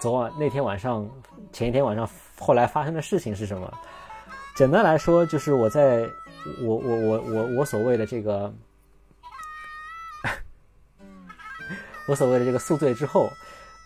[0.00, 1.08] 昨晚那天晚上
[1.52, 3.72] 前一天晚上后来发生的事情是什么？
[4.56, 6.04] 简单来说，就是我在
[6.60, 8.52] 我我我我我所谓的这个。
[12.06, 13.30] 我所谓的这个宿醉之后，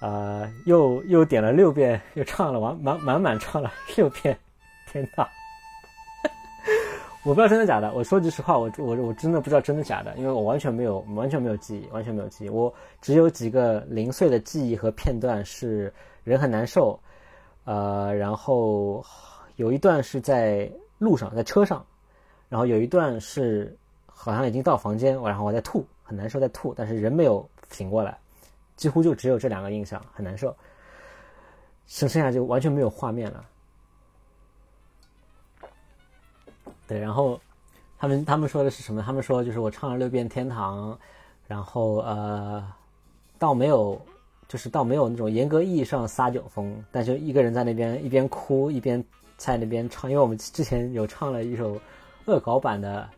[0.01, 4.35] 呃，又又点了六遍，又唱了完满满满唱了六遍
[4.93, 5.25] 《天堂》。
[7.23, 7.93] 我不知道真的假的。
[7.93, 12.49] 我说句实话，我我我真的不知道真的假的，因为我完全没有完全没有记忆，完全没有记忆。
[12.49, 15.93] 我只有几个零碎的记忆和片段是
[16.23, 16.99] 人很难受，
[17.65, 19.05] 呃，然后
[19.57, 21.85] 有一段是在路上，在车上，
[22.49, 27.47] 然后有一段是好像已经到房间，然后我在吐，很难受，在吐，但是人没有。
[27.71, 28.17] 醒过来，
[28.77, 30.55] 几乎就只有这两个印象，很难受。
[31.87, 33.45] 剩剩下就完全没有画面了。
[36.87, 37.41] 对，然后
[37.99, 39.03] 他们他们说的是什么？
[39.03, 40.93] 他们说就是我唱了六遍《天堂》，
[41.47, 42.67] 然后呃，
[43.39, 44.01] 倒没有，
[44.49, 49.03] 就是倒没有那种严格意义上撒酒疯，但就一个人在那边一边哭一边
[49.37, 51.79] 在那边唱，因为我们之前有唱了一首
[52.27, 53.09] 恶搞版的。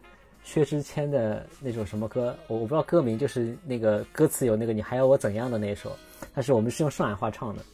[0.47, 5.91] 薛之谦的那种什么歌，我我不知道歌名，就是那个歌词有那个你还要我怎样的那首，
[6.33, 7.65] 但是我们是用上海话唱的。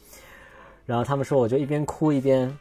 [0.83, 2.51] 然后他们说，我就一边哭一边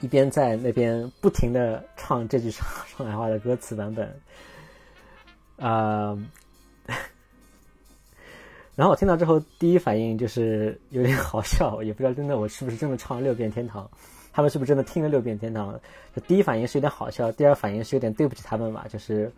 [0.00, 2.66] 一边在那边不停的唱这句上
[2.98, 4.12] 上海话的歌词版本。
[5.56, 6.18] 啊，
[8.74, 13.88] 然后我听到之后，第一反应就是有点好笑，也不知道真的我是不是真的唱了六遍天堂。
[14.32, 15.78] 他们是不是真的听了六遍天堂？
[16.16, 19.30] 就第一反应是有点好笑，第二反应是有点对不起他们吧，就是，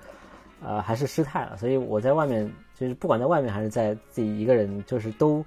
[0.63, 1.57] 呃，还是失态了。
[1.57, 5.45] 所以我在外面，就是不管在外面还是在自己一个人，就是都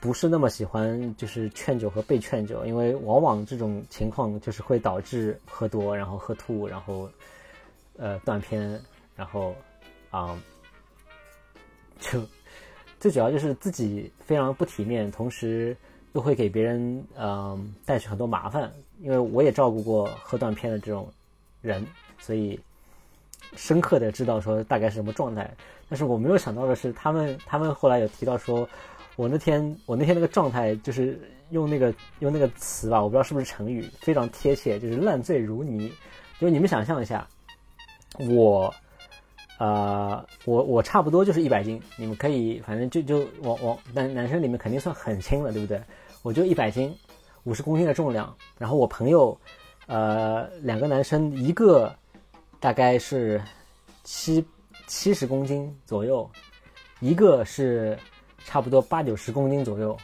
[0.00, 7.10] 不是那么喜欢，就是劝酒和被劝酒，因为往往这种情况就是会导致喝多，然后喝吐，然后
[7.98, 8.80] 呃断片，
[9.14, 9.54] 然后
[10.10, 10.40] 啊，
[12.00, 12.22] 就
[12.98, 15.76] 最主要就是自己非常不体面，同时。
[16.12, 21.08] 又会给别人嗯带去很多麻烦，因为我也照顾过喝断片的这种
[21.60, 21.86] 人，
[22.18, 22.58] 所以
[23.56, 25.50] 深刻的知道说大概是什么状态。
[25.88, 28.68] 但是我没有想到的是，他们他们后来有提到说，
[29.16, 35.92] 我那天我那天那个状态就是用那个用那个词吧，我不知道是不是成语，非常贴切，就是烂醉如泥。
[36.38, 37.28] 就你们想象一下，
[38.30, 38.72] 我
[39.58, 45.80] 呃我我差不多就是一百斤，你们可以反正就就我我男男生里面肯定算很轻了，对不对？
[46.22, 46.96] 我就一百斤，
[47.44, 48.34] 五十公斤的重量。
[48.56, 49.36] 然后我朋友，
[49.86, 51.92] 呃，两个男生，一个
[52.60, 53.42] 大概是
[54.04, 54.44] 七
[54.86, 56.30] 七十公斤左右，
[57.00, 57.98] 一个是
[58.44, 59.96] 差不多八九十公斤左右，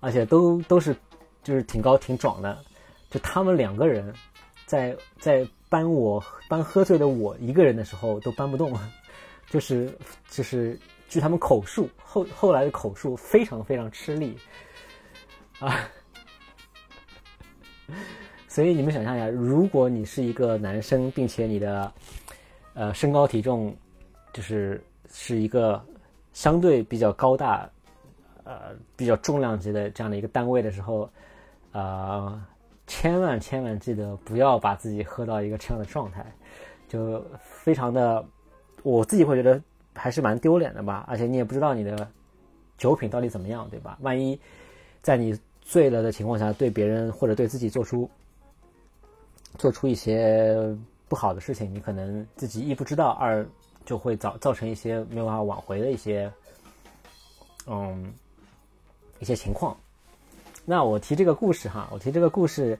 [0.00, 0.96] 而且都都是
[1.42, 2.58] 就是挺高挺壮的。
[3.10, 4.14] 就他们两个人
[4.66, 8.72] 在在搬我搬喝醉的我一个人的时候都搬不动，
[9.50, 9.94] 就是
[10.30, 14.38] 就是据他们口述后后来的口述非常非常吃力。
[15.60, 15.88] 啊，
[18.46, 21.92] 所以你们想象一下，如果你是一个男生，并且你的
[22.74, 23.74] 呃身高体重
[24.32, 25.84] 就是是一个
[26.32, 27.68] 相对比较高大、
[28.44, 31.10] 呃比较重量级的这样的一个单位的时候，
[31.72, 32.40] 呃，
[32.86, 36.24] 千万千万记得不要把自己喝到一个这样的状态，
[36.88, 38.24] 就非常的，
[38.82, 39.60] 我自己会觉得
[39.94, 41.04] 还是蛮丢脸的吧。
[41.08, 42.08] 而且你也不知道你的
[42.76, 43.98] 酒品到底怎么样，对吧？
[44.00, 44.38] 万一
[45.02, 45.38] 在你
[45.68, 48.08] 醉了的情况下，对别人或者对自己做出
[49.58, 50.56] 做出一些
[51.10, 53.46] 不好的事情，你可能自己一不知道，二
[53.84, 56.32] 就会造造成一些没有办法挽回的一些
[57.66, 58.10] 嗯
[59.18, 59.76] 一些情况。
[60.64, 62.78] 那我提这个故事哈，我提这个故事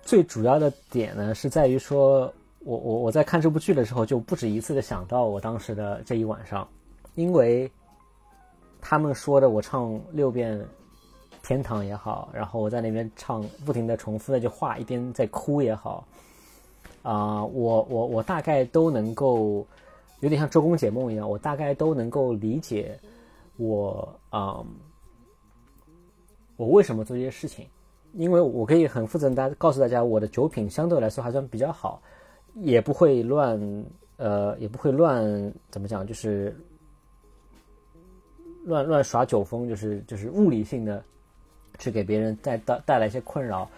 [0.00, 6.68] 最主要的点呢，是在于说我我我在看这部剧的时候，就不止一次的想到我当时的这一晚上，
[7.16, 7.68] 因为
[8.80, 10.64] 他们说的我唱六遍。
[11.44, 16.02] 天堂也好，然后我在那边唱，不停的重复那句话，一边在哭也好，
[17.02, 19.66] 啊，我我我大概都能够，
[20.20, 22.98] 有点像周公解梦一样，我大概都能够理解，
[23.58, 24.64] 我啊，
[26.56, 27.66] 我为什么做这些事情，
[28.14, 32.00] 因为我可以很负责任的告诉大家，我的酒品相对来说还算比较好，
[32.54, 33.84] 也不会乱，
[34.16, 36.56] 呃，也不会乱，怎么讲，就是
[38.64, 41.04] 乱乱耍酒疯，就是就是物理性的。
[41.78, 43.68] 去给别人带带带来一些困扰，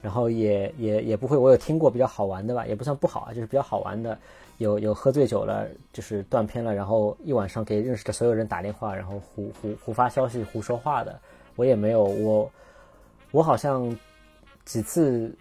[0.00, 1.36] 然后也也也不会。
[1.36, 4.18] 我有听过比较好玩的吧，也不算不好啊，就是比较好玩的。
[4.58, 11.18] 有有喝醉酒了，就是断片了，然后一晚上给认识的所有人打电话，然后胡胡胡发消息、胡说话的。
[11.56, 12.50] 我也没有，我
[13.30, 13.96] 我好像
[14.64, 15.34] 几次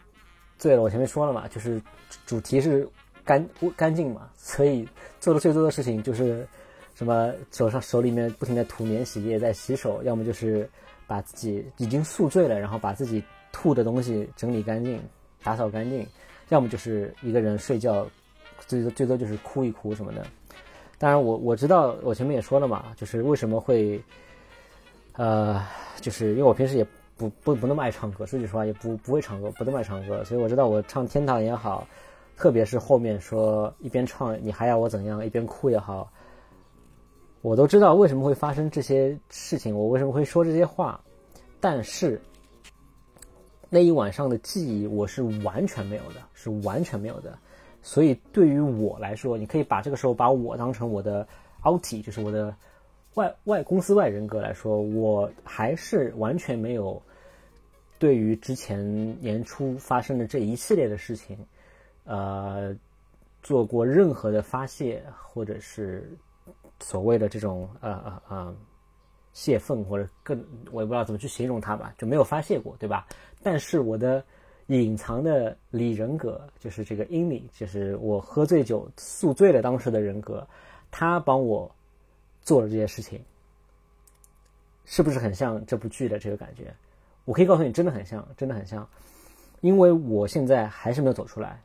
[0.58, 0.82] 醉了。
[0.82, 1.82] 我前面说了嘛，就是
[2.26, 2.88] 主题是
[3.24, 4.88] 干干净嘛，所以
[5.20, 6.48] 做的最多的事情就是。
[6.94, 10.70] 什么手上手里面不停的涂免洗液在洗手，要么就是
[11.12, 14.98] 把自己已经宿醉了，然后把自己吐的东西整理干净、
[15.44, 16.08] 打扫干净，
[16.48, 18.08] 要么就是一个人睡觉，
[18.66, 20.26] 最多最多就是哭一哭什么的。
[20.98, 24.02] 当然，我我知道，我前面也说了嘛，就是为什么会，
[25.18, 25.62] 呃，
[26.00, 26.88] 就是因为我平时也
[27.18, 31.86] 不不不那么爱唱歌，说句实话，也不不会唱歌，不那么爱唱歌，所以我知道我唱《天堂》也好。
[32.38, 36.10] 特别是后面说一边唱你还要我怎样，一边哭也好，
[37.42, 41.00] 我都知道为什么会发生这些事情，我为什么会说这些话，
[41.60, 42.22] 但是
[43.70, 47.38] 那一晚上的记忆我是完全没有的，是完全没有的。
[47.82, 51.28] 所以对于我来说，你可以把这个时候把我当成我的
[51.66, 52.56] out，就是我的
[53.16, 57.02] 外外公司外人格来说，我还是完全没有
[57.98, 61.38] 对于之前年初发生的这一系列的事情。
[62.04, 62.76] 呃，
[63.44, 66.12] 做过任何的发泄，或者是
[66.82, 68.56] 所谓的这种呃呃呃
[69.34, 73.08] 泄愤，或者更我也不知道怎么去形容它吧，就没有发泄过，对吧？
[73.42, 74.24] 但是我的
[74.68, 80.46] 隐藏的里人格，就是这个阴里，就是我喝醉酒宿醉了当时的人格，
[80.90, 81.70] 他帮我
[82.42, 83.24] 做了这些事情，
[84.86, 86.74] 是不是很像这部剧的这个感觉？
[87.26, 88.88] 我可以告诉你，真的很像，真的很像，
[89.62, 91.62] 因为我现在还是没有走出来。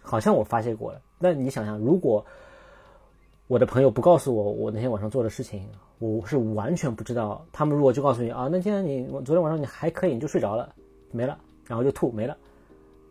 [0.00, 2.24] 好像我发泄过了，那你想想，如果
[3.48, 5.66] 我的朋友不告诉我我那天晚上做的事情，
[6.00, 7.42] 我是完全不知道。
[7.50, 10.74] 他们如果就告诉你啊，那天你昨天晚上你还可以，你就睡着了，
[11.10, 12.36] 没了，然后就吐没了，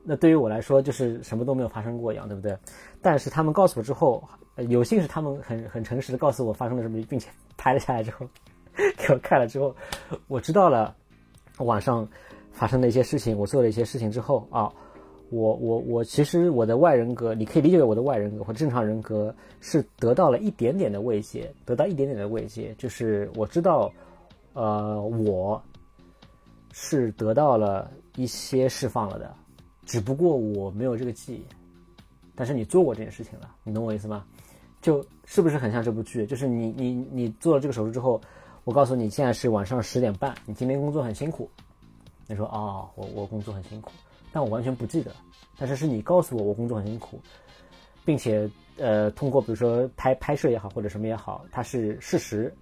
[0.03, 2.55] 那对于我来说就是什么都没有发生过一样，对不对？
[3.01, 4.23] 但是他们告诉我之后，
[4.69, 8.27] 有幸是他们很很诚实的告诉我发生了什么，并且 拍了下来之后
[8.95, 9.75] 给我看了之后，
[10.27, 10.95] 我知道了
[11.57, 12.07] 晚上
[12.51, 14.71] 发生的一些事情，我做了一些事情之后啊。
[15.30, 23.91] 我我我其实我的外人格，你可以理解为我的外人格或正常人格是得到了一点点的慰藉，得到一点点的慰藉，就是我知道，
[24.53, 25.61] 呃，我
[26.71, 29.36] 是得到了一些释放了的，
[29.86, 31.43] 只不过我没有这个记忆，
[32.36, 34.25] 但是你做过这件事情了，你懂我意思吗？
[34.82, 36.25] 就是不是很像这部剧？
[36.25, 38.21] 就是你你你做了这个手术之后，
[38.63, 41.49] 我告诉你现在是晚上十点半，你今天工作很辛苦，
[42.28, 43.91] 你说哦，我我工作很辛苦。
[44.38, 45.11] 但我完全不记得，
[45.57, 47.19] 但是是你告诉我我工作很辛苦，
[48.05, 52.53] 并且呃通过比如说拍拍摄也好或者什么也好，它是事实，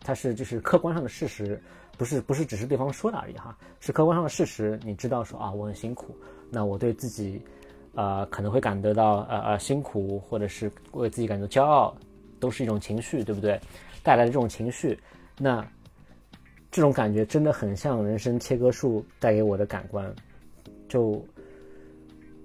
[0.00, 1.62] 它是就是客观上的事实，
[1.98, 4.80] 不是不是只是对方说的而已哈，是客观上的事实。
[4.82, 6.16] 你知道说啊我很辛苦，
[6.48, 7.42] 那我对自己
[7.94, 11.94] 呃可能会感得到呃呃辛苦，或者是为自己感到骄傲，
[12.40, 13.60] 都是一种情绪，对不对？
[14.02, 14.98] 带来的这种情绪，
[15.36, 15.62] 那
[16.70, 20.10] 这种感觉真的很像人生切割术带给我的感官。
[20.88, 21.22] 就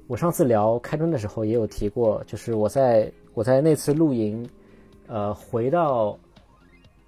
[0.07, 4.47] 我上次聊开端的时候也有提过，就是我在我在那次露营，
[5.07, 6.17] 呃，回到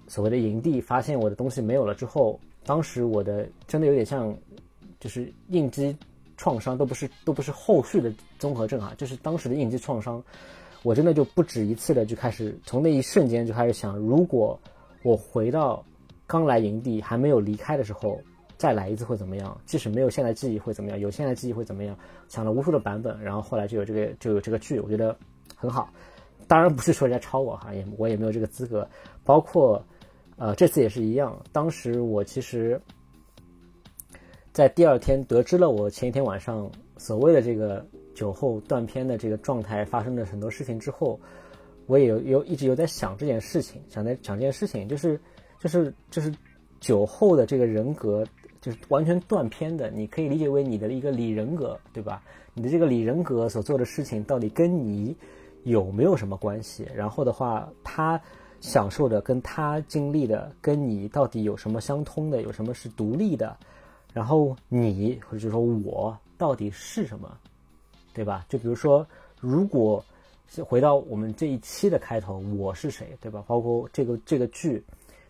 [0.08, 4.34] 所谓的营地，发现我的东西没有了之后，当时我的真的有点像，
[4.98, 5.94] 就是应激
[6.38, 10.22] 创伤，都不是都不是后续的综合症啊，就是当时的应激创伤，
[10.82, 14.58] 我真的就不止一次的就开始从那一瞬间就开始想，如果
[15.02, 15.84] 我回到
[16.26, 18.18] 刚来营地还没有离开的时候。
[18.58, 19.60] 再来一次会怎么样？
[19.66, 20.98] 即使没有现在记忆会怎么样？
[20.98, 21.94] 有现在记忆会怎么样？
[22.26, 25.14] 想了无数的版本，然后后来就有这个就有这个剧，我觉得
[25.54, 25.90] 很好。
[26.48, 28.88] 当然不是说人家抄我哈，也我也没有这个资格。
[29.24, 29.84] 包括
[30.36, 32.80] 呃这次也是一样，当时我其实，
[34.52, 37.84] 在第二天得知了我前一天晚上所谓的这个
[38.14, 41.20] 酒后断片的这个状态发生的很多事情之后，
[41.86, 45.20] 我也有有一直有在想这件事情，想在想这件事情，就是
[45.60, 46.32] 就是就是
[46.80, 48.24] 酒后的这个人格。
[48.66, 52.20] 就是完全断片的，你可以理解为你的一个里人格，对吧？
[52.52, 55.14] 你的这个里人格所做的事情到底跟你
[55.62, 56.84] 有没有什么关系？
[56.92, 58.20] 然后的话，他
[58.60, 62.42] 享受的跟他经历的跟你到底有什么相通的？
[62.42, 63.56] 有什么是独立的？
[64.12, 67.38] 然后你或者就说我到底是什么？
[68.12, 68.44] 对吧？
[68.48, 69.06] 就比如说，
[69.40, 70.04] 如果
[70.64, 73.16] 回到我们这一期的开头，我是谁？
[73.20, 73.44] 对吧？
[73.46, 74.82] 包括这个这个剧，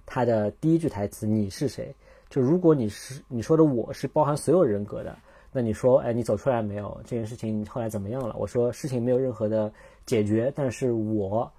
[0.06, 1.94] 它的第一句台词，你是谁？
[2.28, 5.16] 就如果你是你说的我是包含所有人格的，
[5.52, 7.00] 那你说，哎，你走出来没有？
[7.04, 8.34] 这件事情后来怎么样了？
[8.36, 9.72] 我说事情没有任何的
[10.04, 11.50] 解决，但是我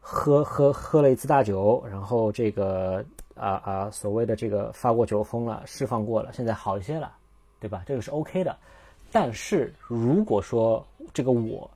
[0.00, 3.04] 喝喝喝了一次大酒，然后这个
[3.34, 7.10] 啊啊所谓的这个发过酒疯了，释放过了，现在好一些了，
[7.58, 7.82] 对吧？
[7.86, 8.54] 这个是 OK 的。
[9.10, 11.68] 但是如果说这个我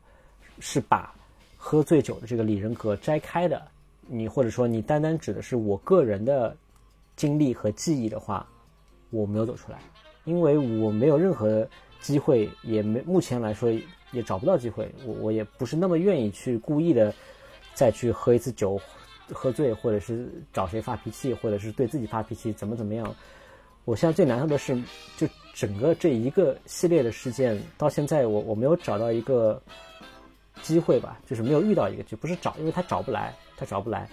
[0.61, 1.15] 是把
[1.57, 3.63] 喝醉酒的这个里人格摘开的，
[4.07, 6.55] 你或者说你单单指的是我个人的。
[7.19, 8.47] 经历和记忆的话，
[9.11, 9.79] 我没有走出来，
[10.25, 11.69] 因为我没有任何
[12.01, 13.69] 机会，也没目前来说
[14.13, 14.91] 也找不到机会。
[15.05, 17.13] 我我也不是那么愿意去故意的
[17.75, 18.81] 再去喝一次酒，
[19.33, 23.13] 喝醉，或者是找谁发脾气，或者是对自己发脾气，怎么怎么样。
[23.85, 24.81] 我现在最难受的是，
[25.17, 29.61] 就整个这一个系列的事件到现在，我我没有找到一个
[30.63, 34.09] 机会吧，就是没有遇到一个，就不是找，因为他找不来，他找不来，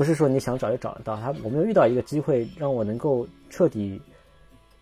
[0.00, 4.00] 不是说你想找就找得到，他我没有遇到一个机会让我能够彻底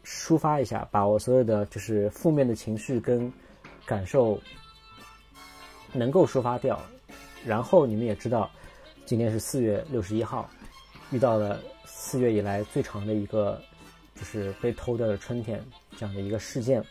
[0.04, 3.32] 抒发一下，把我所有的就是负面的情绪跟
[3.84, 4.40] 感受
[5.92, 6.80] 能够抒发掉。
[7.44, 8.48] 然后你们也知道，
[9.06, 10.48] 今天是四月六十一号，
[11.10, 13.60] 遇到了四月以来最长的一个。
[14.14, 15.64] 就是被偷掉的春天
[15.96, 16.82] 这样的一个事件，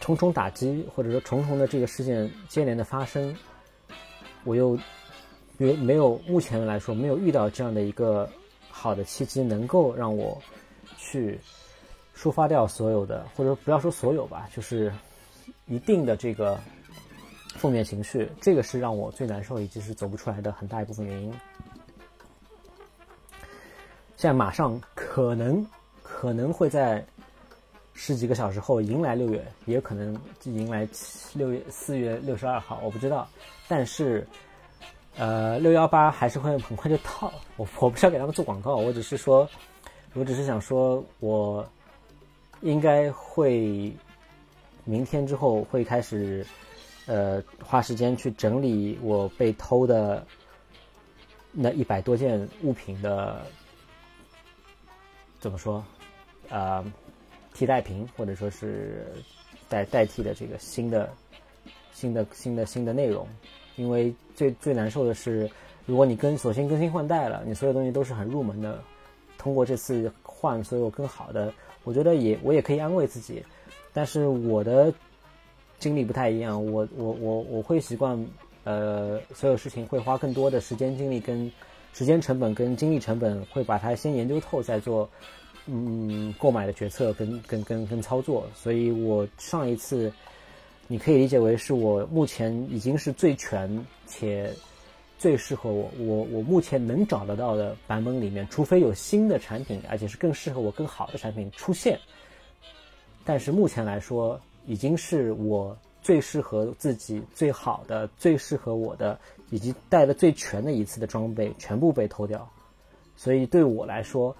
[0.00, 3.32] 重重打击或者说重重的这个事件接连的发生，
[4.42, 4.76] 我又
[5.60, 8.26] 因为没有目前来说没有遇到这样的一个
[8.70, 10.40] 好的契机，能够让我
[10.96, 11.38] 去
[12.16, 14.90] 抒发掉所有的，或者不要说所有吧，就是
[15.66, 16.58] 一定的这个
[17.56, 21.30] 负面情绪，这个是让我最难受以及是走不出来的很大一部分原因。
[24.16, 25.66] 现在马上可能
[26.02, 27.04] 可能会在
[27.92, 30.88] 十几个小时后迎来六月，也可能迎来
[31.34, 33.28] 六月四月六十二号，我不知道。
[33.68, 34.26] 但是，
[35.16, 37.32] 呃，六幺八还是会很快就到。
[37.56, 39.48] 我我不是要给他们做广告，我只是说，
[40.14, 41.68] 我只是想说，我
[42.62, 43.94] 应该会
[44.84, 46.46] 明天之后会开始，
[47.06, 50.26] 呃，花时间去整理我被偷的
[51.52, 53.44] 那一百多件物品的。
[55.38, 55.82] 怎么说？
[56.50, 56.84] 呃，
[57.54, 59.06] 替代品或者说是
[59.70, 61.10] 代代替的这个新的、
[61.92, 63.26] 新的、新的、新的内容，
[63.76, 65.50] 因为最最难受的是，
[65.86, 68.82] 如果你更索性更新换代了，你所有东西都是很入门的，
[69.38, 71.52] 通过这次换所有更好的，
[71.84, 73.42] 我觉得也我也可以安慰自己，
[73.92, 74.92] 但是我的
[75.78, 78.26] 经历不太一样，我我我我会习惯，
[78.64, 81.50] 呃，所有事情会花更多的时间精力跟。
[81.92, 85.10] 时间成本跟精力成本会把它先研究透，再做
[85.66, 88.46] 嗯购买的决策跟跟跟跟操作。
[88.54, 90.10] 所以我上一次
[90.90, 94.52] 你可以理解为是我目前已经是最全且
[95.16, 101.96] 最适合我我我目前能找得到的版本里面，除非有新的产品，而且是更适合我更好的产品出现。
[103.24, 109.16] 但是目前来说，已经是我最适合自己、最好的、最适合我的。
[109.52, 112.48] 以及带的最全的一次的装备全部被偷掉，
[113.16, 114.36] 所以对我来说，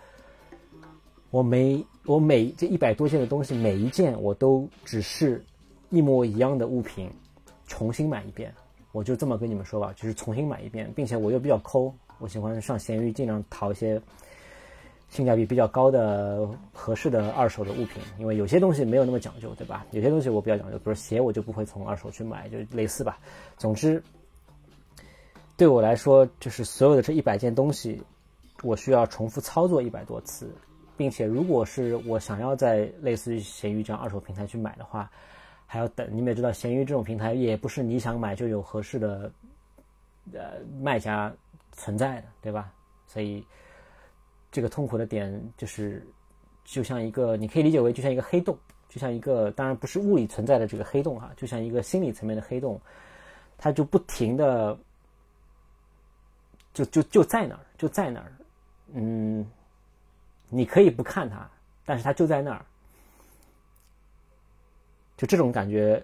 [1.33, 5.45] 我每我每这一百多件的东西，每一件我都只是
[5.91, 7.11] 一模一样的物品，
[7.67, 8.53] 重新买一遍。
[8.93, 14.01] 我就这么跟你们说吧，就是重新买一遍，并且我又比较抠，我喜欢上闲鱼尽量淘一些
[15.09, 19.87] 性价比比较高的、合适的二手的物品，因为有些东西没有那么讲究，对吧？
[19.91, 23.19] 有些东西我比较讲究，比如鞋，我就不会从二手去买，就类似吧。
[23.57, 24.03] 总之。
[25.57, 28.03] 对我来说，就是所有的这一百件东西，
[28.63, 30.51] 我需要重复操作一百多次，
[30.97, 35.11] 并且如果是我想要在类似于闲鱼这样二手平台去买的话，
[35.71, 36.09] 还要等。
[36.11, 39.33] 你们也知道，闲鱼这种平台也不是你想买就有合适的
[40.33, 41.33] 呃卖家
[41.71, 42.73] 存在的，对吧？
[43.07, 43.47] 所以
[44.51, 46.05] 这个痛苦的点就是，
[46.65, 48.59] 就像一个你可以理解为就像一个黑洞，
[48.89, 52.81] 就像一个当然不是物理存在的这个黑洞哈，就像一个心理层面的黑洞，
[53.57, 54.77] 它就不停的。
[56.73, 58.33] 就就就在那儿，就在那儿，
[58.93, 59.45] 嗯，
[60.49, 61.51] 你可以不看它，
[61.85, 62.65] 但是它就在那儿，
[65.21, 66.03] 就这种感觉，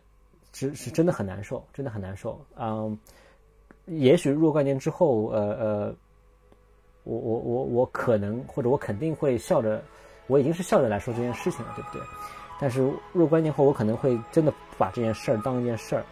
[0.53, 2.39] 是是真的很难受，真的很难受。
[2.55, 2.99] 嗯，
[3.87, 5.95] 也许若干年之后，呃呃，
[7.05, 9.83] 我我我我可能或者我肯定会笑着，
[10.27, 12.03] 我已经是笑着来说这件事情了，对不对？
[12.61, 16.05] 但是若干年后，我可能会真的把这件事儿当一件事儿，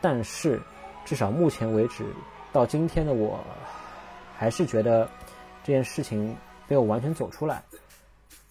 [0.00, 0.58] 但是
[1.04, 2.06] 至少目前为止，
[2.54, 3.38] 到今天的我。
[4.40, 5.06] 还是觉得
[5.62, 6.34] 这件事情
[6.66, 7.62] 没有完全走出来，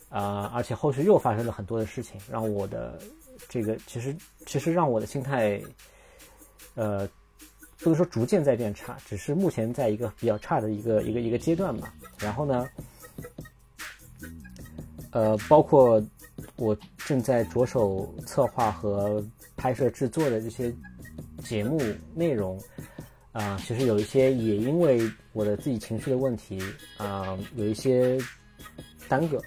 [0.10, 3.00] 啊，而且后续又发生了很多的事情，让我的
[3.48, 5.62] 这个其实其实让我的心态，
[6.76, 7.08] 呃，
[7.78, 11.94] 不能说逐渐在变差，只是目前在一个比较差的一个一个一个阶段吧。
[12.18, 12.68] 然后呢，
[15.12, 16.04] 呃，包括
[16.56, 19.24] 我正在着手策划和
[19.56, 20.74] 拍摄制作的这些
[21.44, 21.80] 节目
[22.14, 22.60] 内容。
[23.32, 26.60] 啊，其实有一些也因为我的自己情绪的问题
[26.98, 28.18] 啊，有一些
[29.08, 29.40] 耽搁。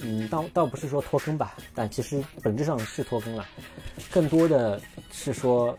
[0.00, 3.44] 嗯，倒倒不是说拖更吧，但其实本质上是拖更了，
[4.10, 4.80] 更多的
[5.10, 5.76] 是说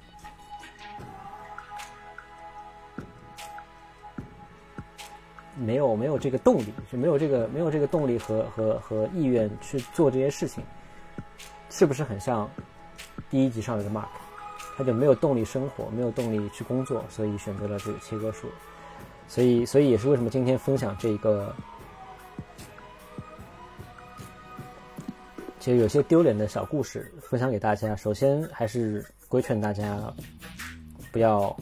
[5.55, 10.63] 没有没有这个动力，就没有这个没有这个动力和和和意愿去做这些事情，
[11.69, 12.49] 是不是很像
[13.29, 14.07] 第一集上的 Mark？
[14.77, 18.47] 他就没有动力生活，没有动力去工作，所以选择了这个切割术。
[19.27, 21.53] 所以，所以也是为什么今天分享这个，
[25.59, 27.95] 其实有些丢脸的小故事分享给大家。
[27.95, 30.13] 首先，还是规劝大家
[31.11, 31.55] 不要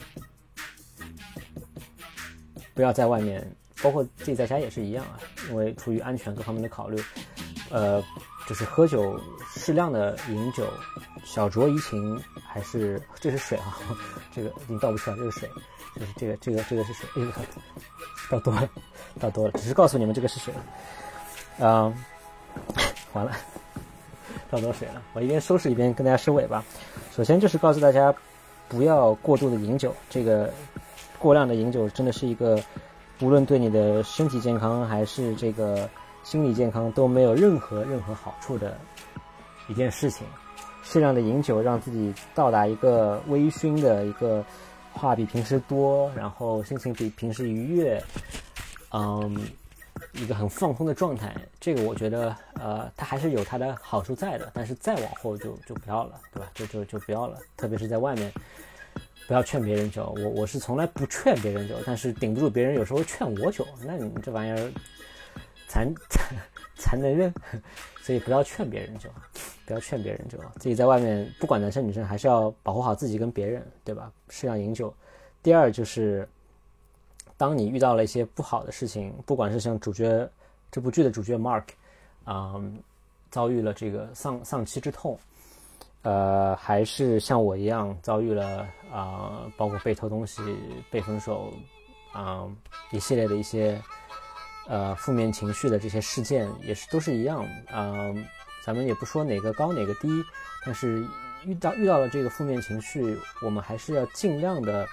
[2.74, 3.45] 不要在外面，
[3.82, 5.19] 包括自己在家也是一样啊，
[5.49, 7.02] 因为出于安全各方面的考虑，
[7.72, 8.03] 呃，
[8.48, 9.19] 就是喝酒
[9.49, 10.68] 适量的饮酒，
[11.26, 13.80] 小酌怡情，还是这是水啊，
[14.32, 15.49] 这个已经倒不出来，这是水。
[15.95, 17.10] 就是这个，这个，这个是水？
[17.15, 17.32] 哎呦，
[18.30, 18.69] 倒多了，
[19.19, 19.52] 倒多了。
[19.53, 20.53] 只是告诉你们这个是水。
[21.57, 21.91] 嗯，
[23.14, 23.36] 完了，
[24.49, 25.02] 倒多水了。
[25.14, 26.64] 我一边收拾一边跟大家收尾吧。
[27.15, 28.14] 首先就是告诉大家，
[28.68, 29.94] 不要过度的饮酒。
[30.10, 30.53] 这个
[31.18, 32.60] 过量的饮酒真的是一个，
[33.22, 35.90] 无论对你的身体健康还是这个
[36.24, 38.78] 心理健康都没有任何任何好处的
[39.68, 40.26] 一件事情。
[40.84, 44.44] 适量的饮酒，让自己到达一个微醺的一个。
[44.94, 48.03] 话比平时多，然后心情比平时愉悦，
[48.91, 49.40] 嗯，
[50.18, 51.35] 一个很放松的状态。
[51.60, 54.49] 这个我觉得，呃，它还是有它的好处在的。
[54.53, 56.49] 但是再往后就就不要了，对吧？
[56.53, 57.38] 就就就不要了。
[57.56, 58.31] 特别是在外面，
[59.27, 60.15] 不要劝别人酒。
[60.18, 64.72] 我我是从来不劝别人酒，但是顶不住别人有时候劝我酒，那你这玩意儿
[65.68, 66.35] 残 残
[66.76, 67.34] 残能人，
[68.02, 69.10] 所以不要劝别人酒。
[69.65, 74.10] 不要劝别人酒，自己在外面，不管男生女生，还是要保护好自己跟别人，对吧？
[74.30, 74.95] 适量饮酒。
[75.44, 76.26] 第二就是，
[77.38, 80.27] 当你遇到了一些不好的事情，不管是像主角
[80.72, 81.64] 这部剧的主角 Mark，
[82.26, 82.55] 啊，
[83.31, 85.18] 遭遇了这个丧丧妻之痛，
[86.01, 90.41] 呃，还是像我一样遭遇了啊，包括被偷东西、
[90.89, 91.53] 被分手，
[92.11, 92.45] 啊，
[92.91, 93.81] 一系列的一些
[94.68, 98.26] 呃负面情绪的这些事件，也是都是一样，嗯。
[98.65, 100.09] 咱们也不说哪个高哪个低，
[100.65, 101.01] 但是
[101.45, 104.85] 遇到遇到了这个负面情绪，我们还是要尽量的，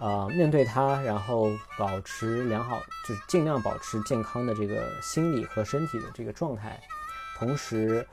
[0.00, 6.80] 呃，面对它，然后保持良好，就是尽量保持健康的这个心理和身体的这个状态。
[7.38, 8.06] 同时，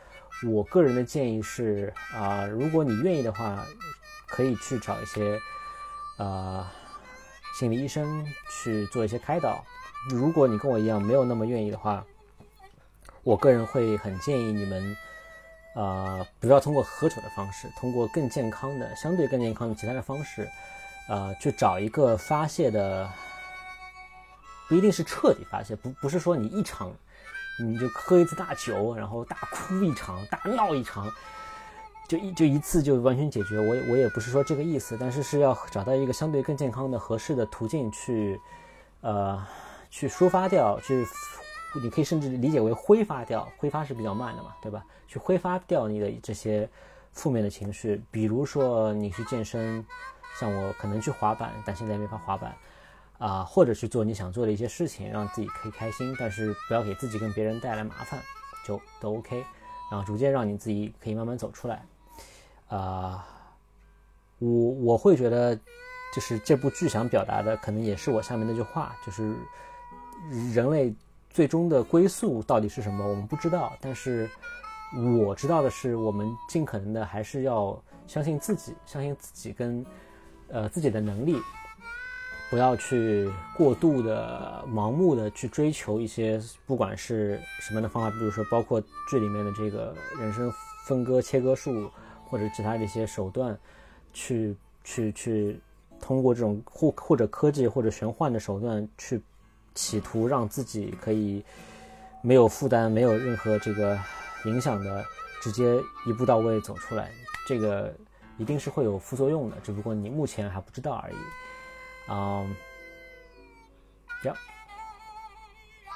[0.48, 3.66] 我个人的建议是，啊，如果你愿意的话，
[4.28, 5.40] 可以去找一些，
[6.18, 6.66] 呃，
[7.60, 9.64] 心理医生去做一些开导。
[10.10, 12.06] 如果你跟我一样没有那么愿意的话，
[13.24, 14.98] 我个人会很建议你们，
[15.76, 20.50] 呃，不要通过喝酒的方式，通过更健康的、相对更健康的其他的方式，
[21.12, 23.10] 呃，去找一个发泄的，
[24.70, 26.90] 不一定是彻底发泄，不不是说你一场
[27.60, 31.12] 你就喝一次大酒，然后大哭一场、大闹一场，
[32.08, 33.60] 就一就一次就完全解决。
[33.60, 38.40] 我我也不是说这个意思，但是是要找到一个相对更健康的、合适的途径去，
[39.02, 39.46] 呃，
[39.90, 41.06] 去抒发掉，去。
[41.82, 44.84] 你可以甚至理解为挥发掉，挥发是比较慢的嘛，对吧？
[45.08, 46.70] 去挥发掉你的这些
[47.14, 49.86] 负面的情绪，比如说你去健身，
[50.42, 52.58] 像我可能去滑板，但现在没法滑板，
[53.20, 58.20] 啊，或者去做你想做的一些事情，让自己可以开心，但是不要给自己跟别人带来麻烦，
[58.66, 59.46] 就都 OK。
[59.92, 61.86] 然后逐渐让你自己可以慢慢走出来。
[62.70, 63.24] 啊，
[64.40, 65.56] 我我会觉得，
[66.16, 69.36] 就是这部剧想表达的，可能也是我下面那句话，就是
[70.54, 70.92] 人类。
[71.34, 73.08] 最终的归宿到底是什么？
[73.08, 73.72] 我们不知道。
[73.80, 74.30] 但是
[75.26, 79.86] 我知道的是，我们尽可能的还是要相信自己，相信自己跟
[80.52, 81.36] 呃自己的能力，
[82.50, 90.52] 不要去过度的盲目的去追求一些不管是什么样的方法，比如说包括剧里面的这个人生
[90.86, 91.90] 分割切割术，
[92.26, 93.58] 或者其他的一些手段，
[94.14, 95.60] 去去去
[96.00, 99.22] 通过这种或或者科技或者玄幻的手段去。
[99.74, 101.42] 企图让自己可以
[102.22, 103.98] 没有负担、没有任何这个
[104.44, 105.02] 影响的，
[105.42, 107.10] 直接一步到位走出来，
[107.48, 107.96] 这个
[108.42, 111.16] 一定是会有副作用的，只不过你目前还不知道而已。
[112.10, 112.56] 嗯，
[114.24, 114.34] 呀，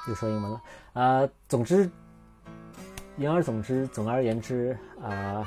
[0.08, 0.62] 又说英文了
[0.92, 1.28] 啊。
[1.48, 1.90] 总之，
[3.16, 5.44] 言而总之，总而言之啊，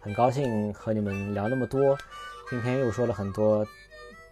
[0.00, 1.96] 很高兴和你们聊那么多，
[2.50, 3.64] 今天又说了很多，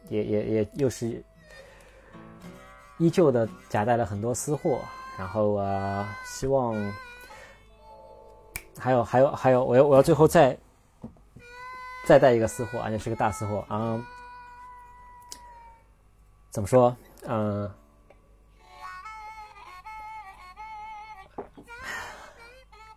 [0.09, 1.25] 也也也又是。
[2.99, 4.81] 依旧的夹带了很多私货，
[5.17, 6.75] 然后啊，希望
[8.77, 10.59] 还有还有还有，我要我要最后再
[12.09, 14.03] 再带一个私货，而且是个大私货啊！
[16.49, 16.97] 怎么说？
[17.27, 17.71] 嗯，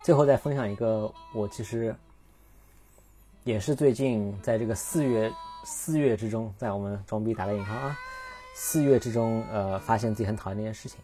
[0.02, 1.94] 最后再分享一个，我其实
[3.44, 5.30] 也是最近在这个四月
[5.62, 7.94] 四月之中，在我们装逼打个引号啊。
[8.54, 10.98] 四月之中，呃，发现自己很讨厌那件事情，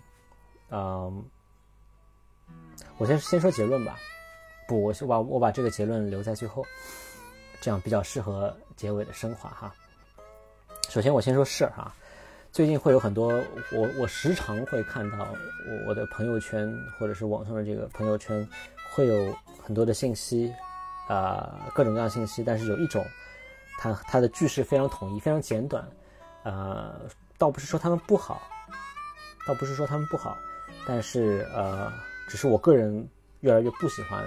[0.71, 1.23] 嗯，
[2.97, 3.99] 我先先说结论吧，
[4.67, 6.65] 不，我我把我把这个结论留在最后。
[7.61, 9.75] 这样比较适合结尾的升华哈。
[10.89, 11.93] 首先我先说事儿哈，
[12.53, 13.33] 最近会有很多
[13.73, 15.19] 我我时常会看到
[15.67, 18.47] 我我的朋友圈或者是网上的这个朋友圈
[18.95, 20.53] 会有很多的信息，
[21.09, 23.05] 啊各种各样信息，但是有一种，
[23.79, 25.87] 它它的句式非常统一，非常简短，
[26.45, 27.01] 呃，
[27.37, 28.41] 倒不是说他们不好，
[29.47, 30.37] 倒不是说他们不好，
[30.87, 31.93] 但是呃，
[32.29, 33.07] 只是我个人
[33.41, 34.25] 越来越不喜欢。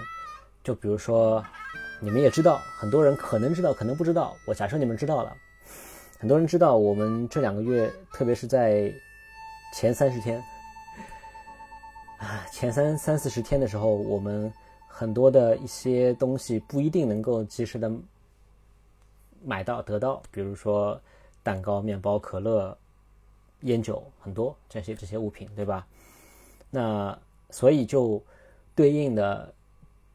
[0.63, 1.43] 就比如说，
[2.03, 4.35] 你们也知道，很多人可能知道，可能不知道。
[4.45, 5.37] 我假设你们知道了，
[6.17, 8.91] 很多人知道，我们这两个月，特别是在
[9.71, 10.43] 前三十天，
[12.17, 14.51] 啊，前三三四十天的时候，我们
[14.87, 17.91] 很多的一些东西不一定能够及时的
[19.43, 20.99] 买到得到，比如说
[21.43, 22.75] 蛋糕、面包、可乐、
[23.59, 25.85] 烟酒，很多这些这些物品，对吧？
[26.71, 27.15] 那
[27.51, 28.19] 所以就
[28.73, 29.53] 对应的。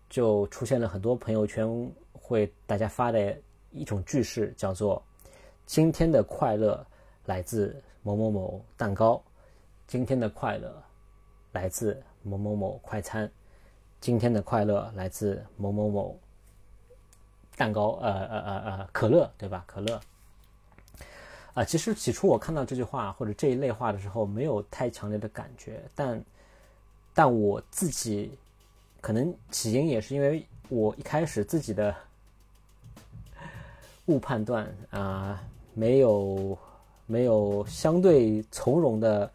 [0.09, 1.69] 就出现了很多朋友圈
[2.13, 3.37] 会大家发的
[3.73, 5.03] 一种句式，叫做
[5.67, 6.87] “今天的快乐
[7.25, 9.23] 来自某某某蛋糕
[9.87, 10.83] ”，“今天的快乐
[11.53, 13.31] 来自某某某快餐
[14.01, 16.19] ”，“今天的快乐来自某某某
[17.57, 19.65] 蛋糕”，呃呃呃呃，可乐对吧？
[19.67, 20.01] 可乐。
[21.55, 26.25] 啊，其实起初我看到这句话或者这一类话的时候，没有太强烈的感觉，但
[27.13, 28.39] 但我自己。
[29.07, 31.95] 可能起因也是因为我一开始自己的
[34.07, 35.41] 误判断啊，
[35.75, 36.59] 没有
[37.07, 39.31] 没有相对从容的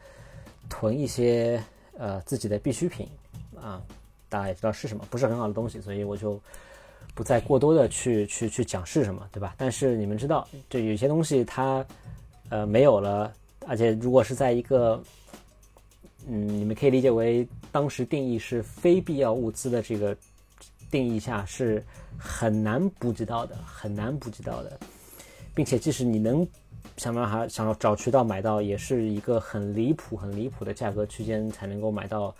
[0.67, 1.63] 囤一些
[1.97, 3.07] 呃自己的必需品
[3.55, 3.81] 啊，
[4.27, 6.37] 大家也知道是什么，不是很好的东西，所以我就
[7.15, 9.55] 不再过多的去去去讲是什么，对吧？
[9.57, 11.85] 但是你们知道，就有些东西它
[12.49, 13.33] 呃没有了，
[13.65, 15.01] 而且如果是在一个
[16.27, 20.15] 嗯，你们可以理解为当时定义是非必要物资的这个
[20.91, 21.83] 定义下是
[22.17, 24.79] 很难补给到的，很难补给到的，
[25.55, 26.47] 并且即使你能
[26.97, 32.35] 想办法想要找渠道买到，也是一个很离谱、很离谱的价格区间才能够买到，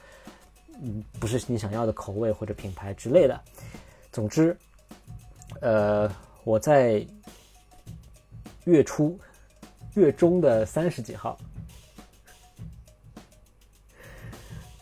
[0.82, 3.42] 嗯，不是你想要的口味或者品牌之类的。
[4.12, 4.56] 总之，
[5.60, 6.08] 呃，
[6.44, 7.04] 我在
[8.66, 9.18] 月初、
[9.96, 11.36] 月中的三十几号。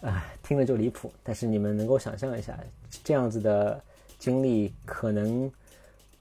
[0.01, 1.11] 啊，听了就离谱。
[1.23, 2.57] 但是你们能够想象一下，
[3.03, 3.81] 这样子的
[4.17, 5.51] 经历，可能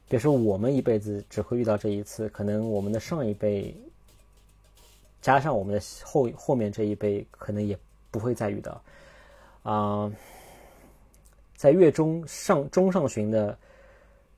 [0.08, 3.74] 别说我们一辈子只会遇到这一次，可能我们的上一辈，
[5.20, 7.78] 加上我们的后后面这一辈，可能也
[8.10, 8.82] 不会再遇到。
[9.62, 10.10] 啊，
[11.56, 13.56] 在月中上中上旬的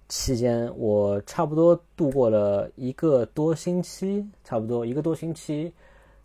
[0.08, 5.72] 期间，我差不多度过了一个多星期，差不多一个多星期，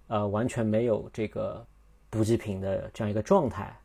[0.07, 1.65] 呃，完全没有这个。
[2.15, 3.77] 补给品的这样一个状态，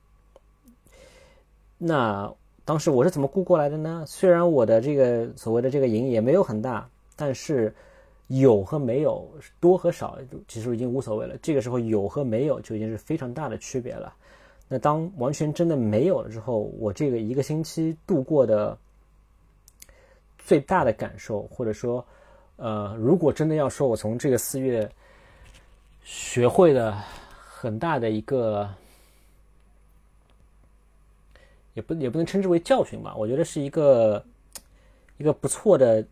[1.76, 2.32] 那
[2.64, 4.04] 当时我是怎么顾过来的呢？
[4.06, 7.74] 虽然我的这个所谓的这个营也没有很大，但是
[8.28, 9.28] 有和没有
[9.58, 10.16] 多和少
[10.46, 11.36] 其实已经无所谓了。
[11.42, 14.14] 这个时候有和没有就已经是非常大的区别了。
[14.68, 18.78] 那当完全真的没有了之后，我这个一个星期度过的
[20.38, 22.06] 最大的感受，或者说，
[22.54, 24.88] 呃，如果真的要说我从这个四月
[26.04, 26.96] 学会的。
[27.60, 28.66] 很大的一个，
[31.74, 34.24] 也不也不能称之为教训吧，我觉得是一个
[35.18, 36.02] 一个不错的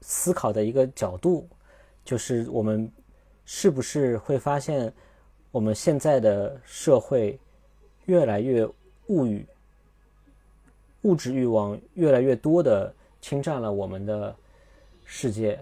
[0.00, 1.48] 思考的一个角度，
[2.04, 2.90] 就是我们
[3.44, 4.92] 是不是会发现，
[5.52, 7.38] 我们现在的社会
[8.06, 8.68] 越来越
[9.06, 9.46] 物欲、
[11.02, 14.34] 物质欲望越来越多的侵占了我们的
[15.04, 15.56] 世界，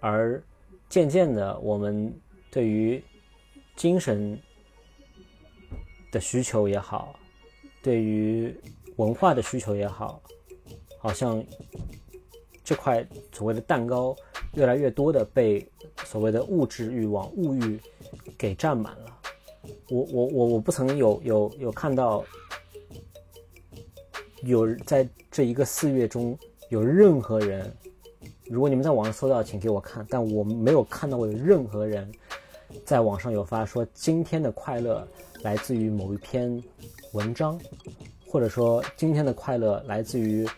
[0.00, 0.42] 而
[0.90, 2.14] 渐渐的，我们
[2.50, 3.02] 对于
[3.76, 4.38] 精神
[6.12, 7.18] 的需求也好，
[7.82, 8.54] 对于
[8.96, 10.22] 文化的需求也好，
[10.98, 11.44] 好像
[12.62, 14.16] 这块所谓的蛋糕
[14.54, 15.68] 越来越多的被
[16.04, 17.80] 所谓的物质欲望、物欲
[18.38, 19.18] 给占满了。
[19.88, 22.24] 我我我我不曾有有有看到
[24.42, 26.38] 有在这一个四月中
[26.68, 27.74] 有任何人，
[28.46, 32.10] 如果你们在网上搜到，请给我看，但我没有看到过有任何人。
[32.84, 35.06] 在网上有发说，今天的快乐
[35.42, 36.62] 来自于某一篇
[37.12, 37.60] 文章，
[38.26, 40.48] 或者说今天的快乐来自于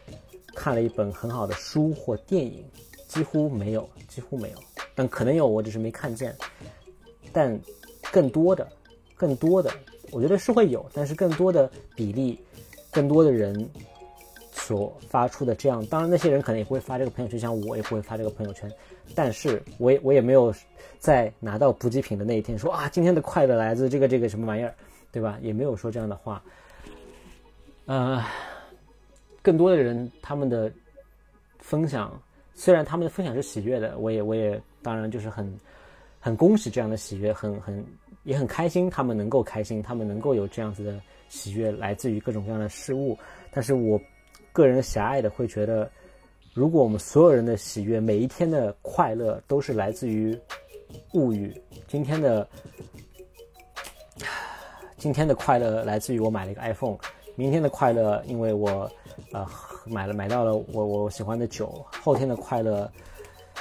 [0.55, 2.65] 看了一本很好的书或电影，
[3.09, 4.59] 几乎没有，几乎没有，
[4.95, 6.35] 但可能有，我只是没看见。
[7.33, 7.59] 但
[8.13, 8.67] 更多的，
[9.15, 9.71] 更多的，
[10.11, 12.41] 我觉得是会有，但是更多的比例，
[12.91, 13.69] 更多的人。
[14.59, 18.69] 所发出的这样，当然那些人可能也不会发这个朋友圈，像我也不会发这个朋友圈，
[19.15, 20.53] 但是我也我也没有
[20.99, 24.75] 在拿到补给品的那一天说啊，今天的快乐来自这个这个什么玩意儿，
[25.13, 25.39] 对吧？
[25.41, 26.43] 也没有说这样的话。
[27.87, 28.23] 呃，
[29.43, 30.71] 更多的人他们的
[31.59, 32.21] 分享，
[32.55, 35.53] 虽然他们的分享是喜悦的，我也我也当然就是很
[36.19, 37.85] 很恭喜这样的喜悦，很很
[38.25, 43.17] 也很开心，他们能够开心，他们能够有这样子的喜悦，来自于各种各样的事物。
[43.53, 44.01] 但是我
[44.53, 45.89] 个人狭隘的会觉得，
[46.57, 50.35] 如果我们所有人的喜悦，每一天的快乐都是来自于
[51.13, 51.55] 物欲，
[51.87, 52.49] 今天的
[54.97, 56.97] 今天的快乐来自于我买了一个 iPhone，
[57.35, 58.91] 明天的快乐因为我
[59.33, 59.47] 呃
[59.85, 62.91] 买了买到了我我喜欢的酒，后天的快乐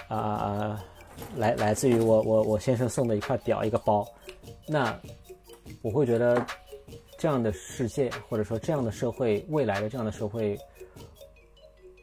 [0.08, 0.86] 啊啊
[1.36, 4.08] 来来自于我我我先生送的一块表一个包，
[4.70, 4.98] 那
[5.82, 6.42] 我会觉得。
[7.18, 10.60] 这样的世界，或者说这样的社会，未来的这样的社会，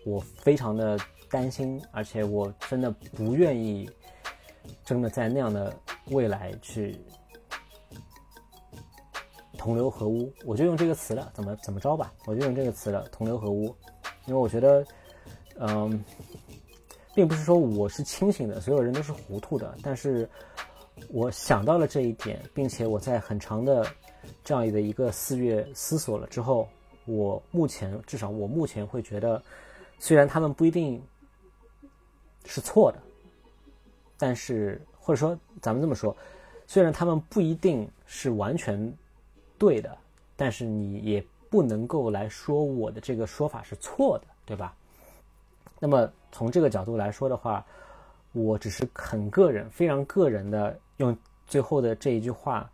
[0.04, 0.98] 我非常的
[1.30, 3.88] 担心，而且我真的不愿意，
[4.84, 5.74] 真的在那样的
[6.10, 6.98] 未来去
[9.56, 10.32] 同流合污。
[10.44, 13.74] 我就用这个词了，怎么怎么着吧，我就用这个词了，同流合污。
[14.26, 14.86] 因为我觉得，
[15.58, 16.04] 嗯，
[17.14, 20.28] 并不是说我是清醒的，所有人都是糊涂的，但是
[21.08, 23.86] 我想到了这一点，并且我在很长的。
[24.44, 26.68] 这样的一个四月思索了之后，
[27.06, 29.42] 我目前至少我目前会觉得，
[30.02, 31.00] 虽然他们不一定
[32.44, 32.98] 是错的，
[34.18, 36.14] 但是或者说咱们这么说，
[36.66, 38.92] 虽然他们不一定是完全
[39.56, 39.96] 对的，
[40.34, 44.74] 但是你也不能够来说我的这个说法是错的，对吧？
[45.78, 47.64] 那么从这个角度来说的话，
[48.32, 51.16] 我只是很个人、非常个人的用
[51.46, 52.68] 最后的这一句话。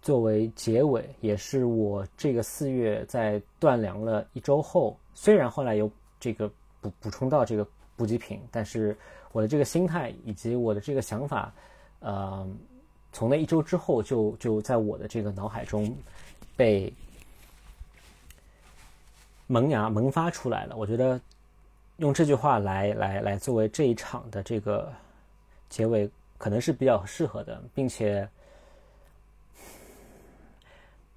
[0.00, 5.90] 作为结尾，也是我这个四月在断粮了一周后，虽然后来有
[6.20, 6.50] 这个
[6.80, 7.66] 补补充到这个
[7.96, 8.96] 补给品，但是
[9.32, 11.52] 我的这个心态以及我的这个想法，
[12.00, 12.46] 呃，
[13.12, 15.96] 从那一周之后就就在我的这个脑海中
[16.56, 16.92] 被
[19.46, 20.76] 萌芽萌发出来了。
[20.76, 21.20] 我觉得
[21.98, 24.92] 用这句话来来来作为这一场的这个
[25.68, 28.28] 结尾，可能是比较适合的，并且。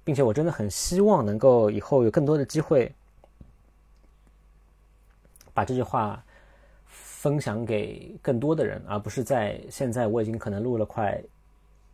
[0.04, 2.92] 并且我真的很希望能够以后有更多的机会，
[5.54, 6.22] 把这句话
[6.86, 11.22] 分享给更多的人，而不是在现在我已经可能录了快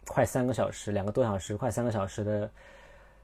[0.06, 2.50] 快三个小时、两个多小时、快三个小时的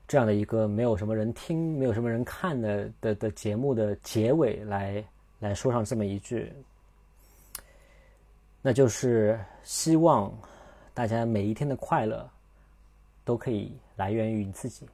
[0.07, 5.05] 这样的一个没有什么人听、没有什么人看的的的节目的结尾来
[5.39, 6.53] 来说上这么一句，
[8.61, 10.33] 那就是希望
[10.93, 12.29] 大家每一天的快乐
[13.25, 13.77] 都可以。
[13.97, 14.89] 来源于你自己，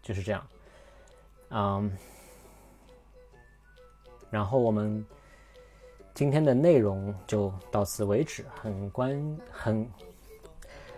[0.00, 0.46] 就是这样，
[1.50, 1.90] 嗯，
[4.30, 5.04] 然后我们
[6.14, 8.44] 今天的内容就到此为止。
[8.60, 9.90] 很关很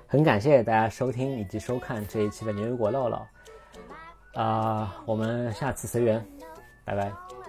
[0.07, 3.27] 很感谢大家收听以及收看这一期的牛油果唠唠，
[4.35, 6.25] 啊，我们下次随缘，
[6.85, 7.40] 拜拜。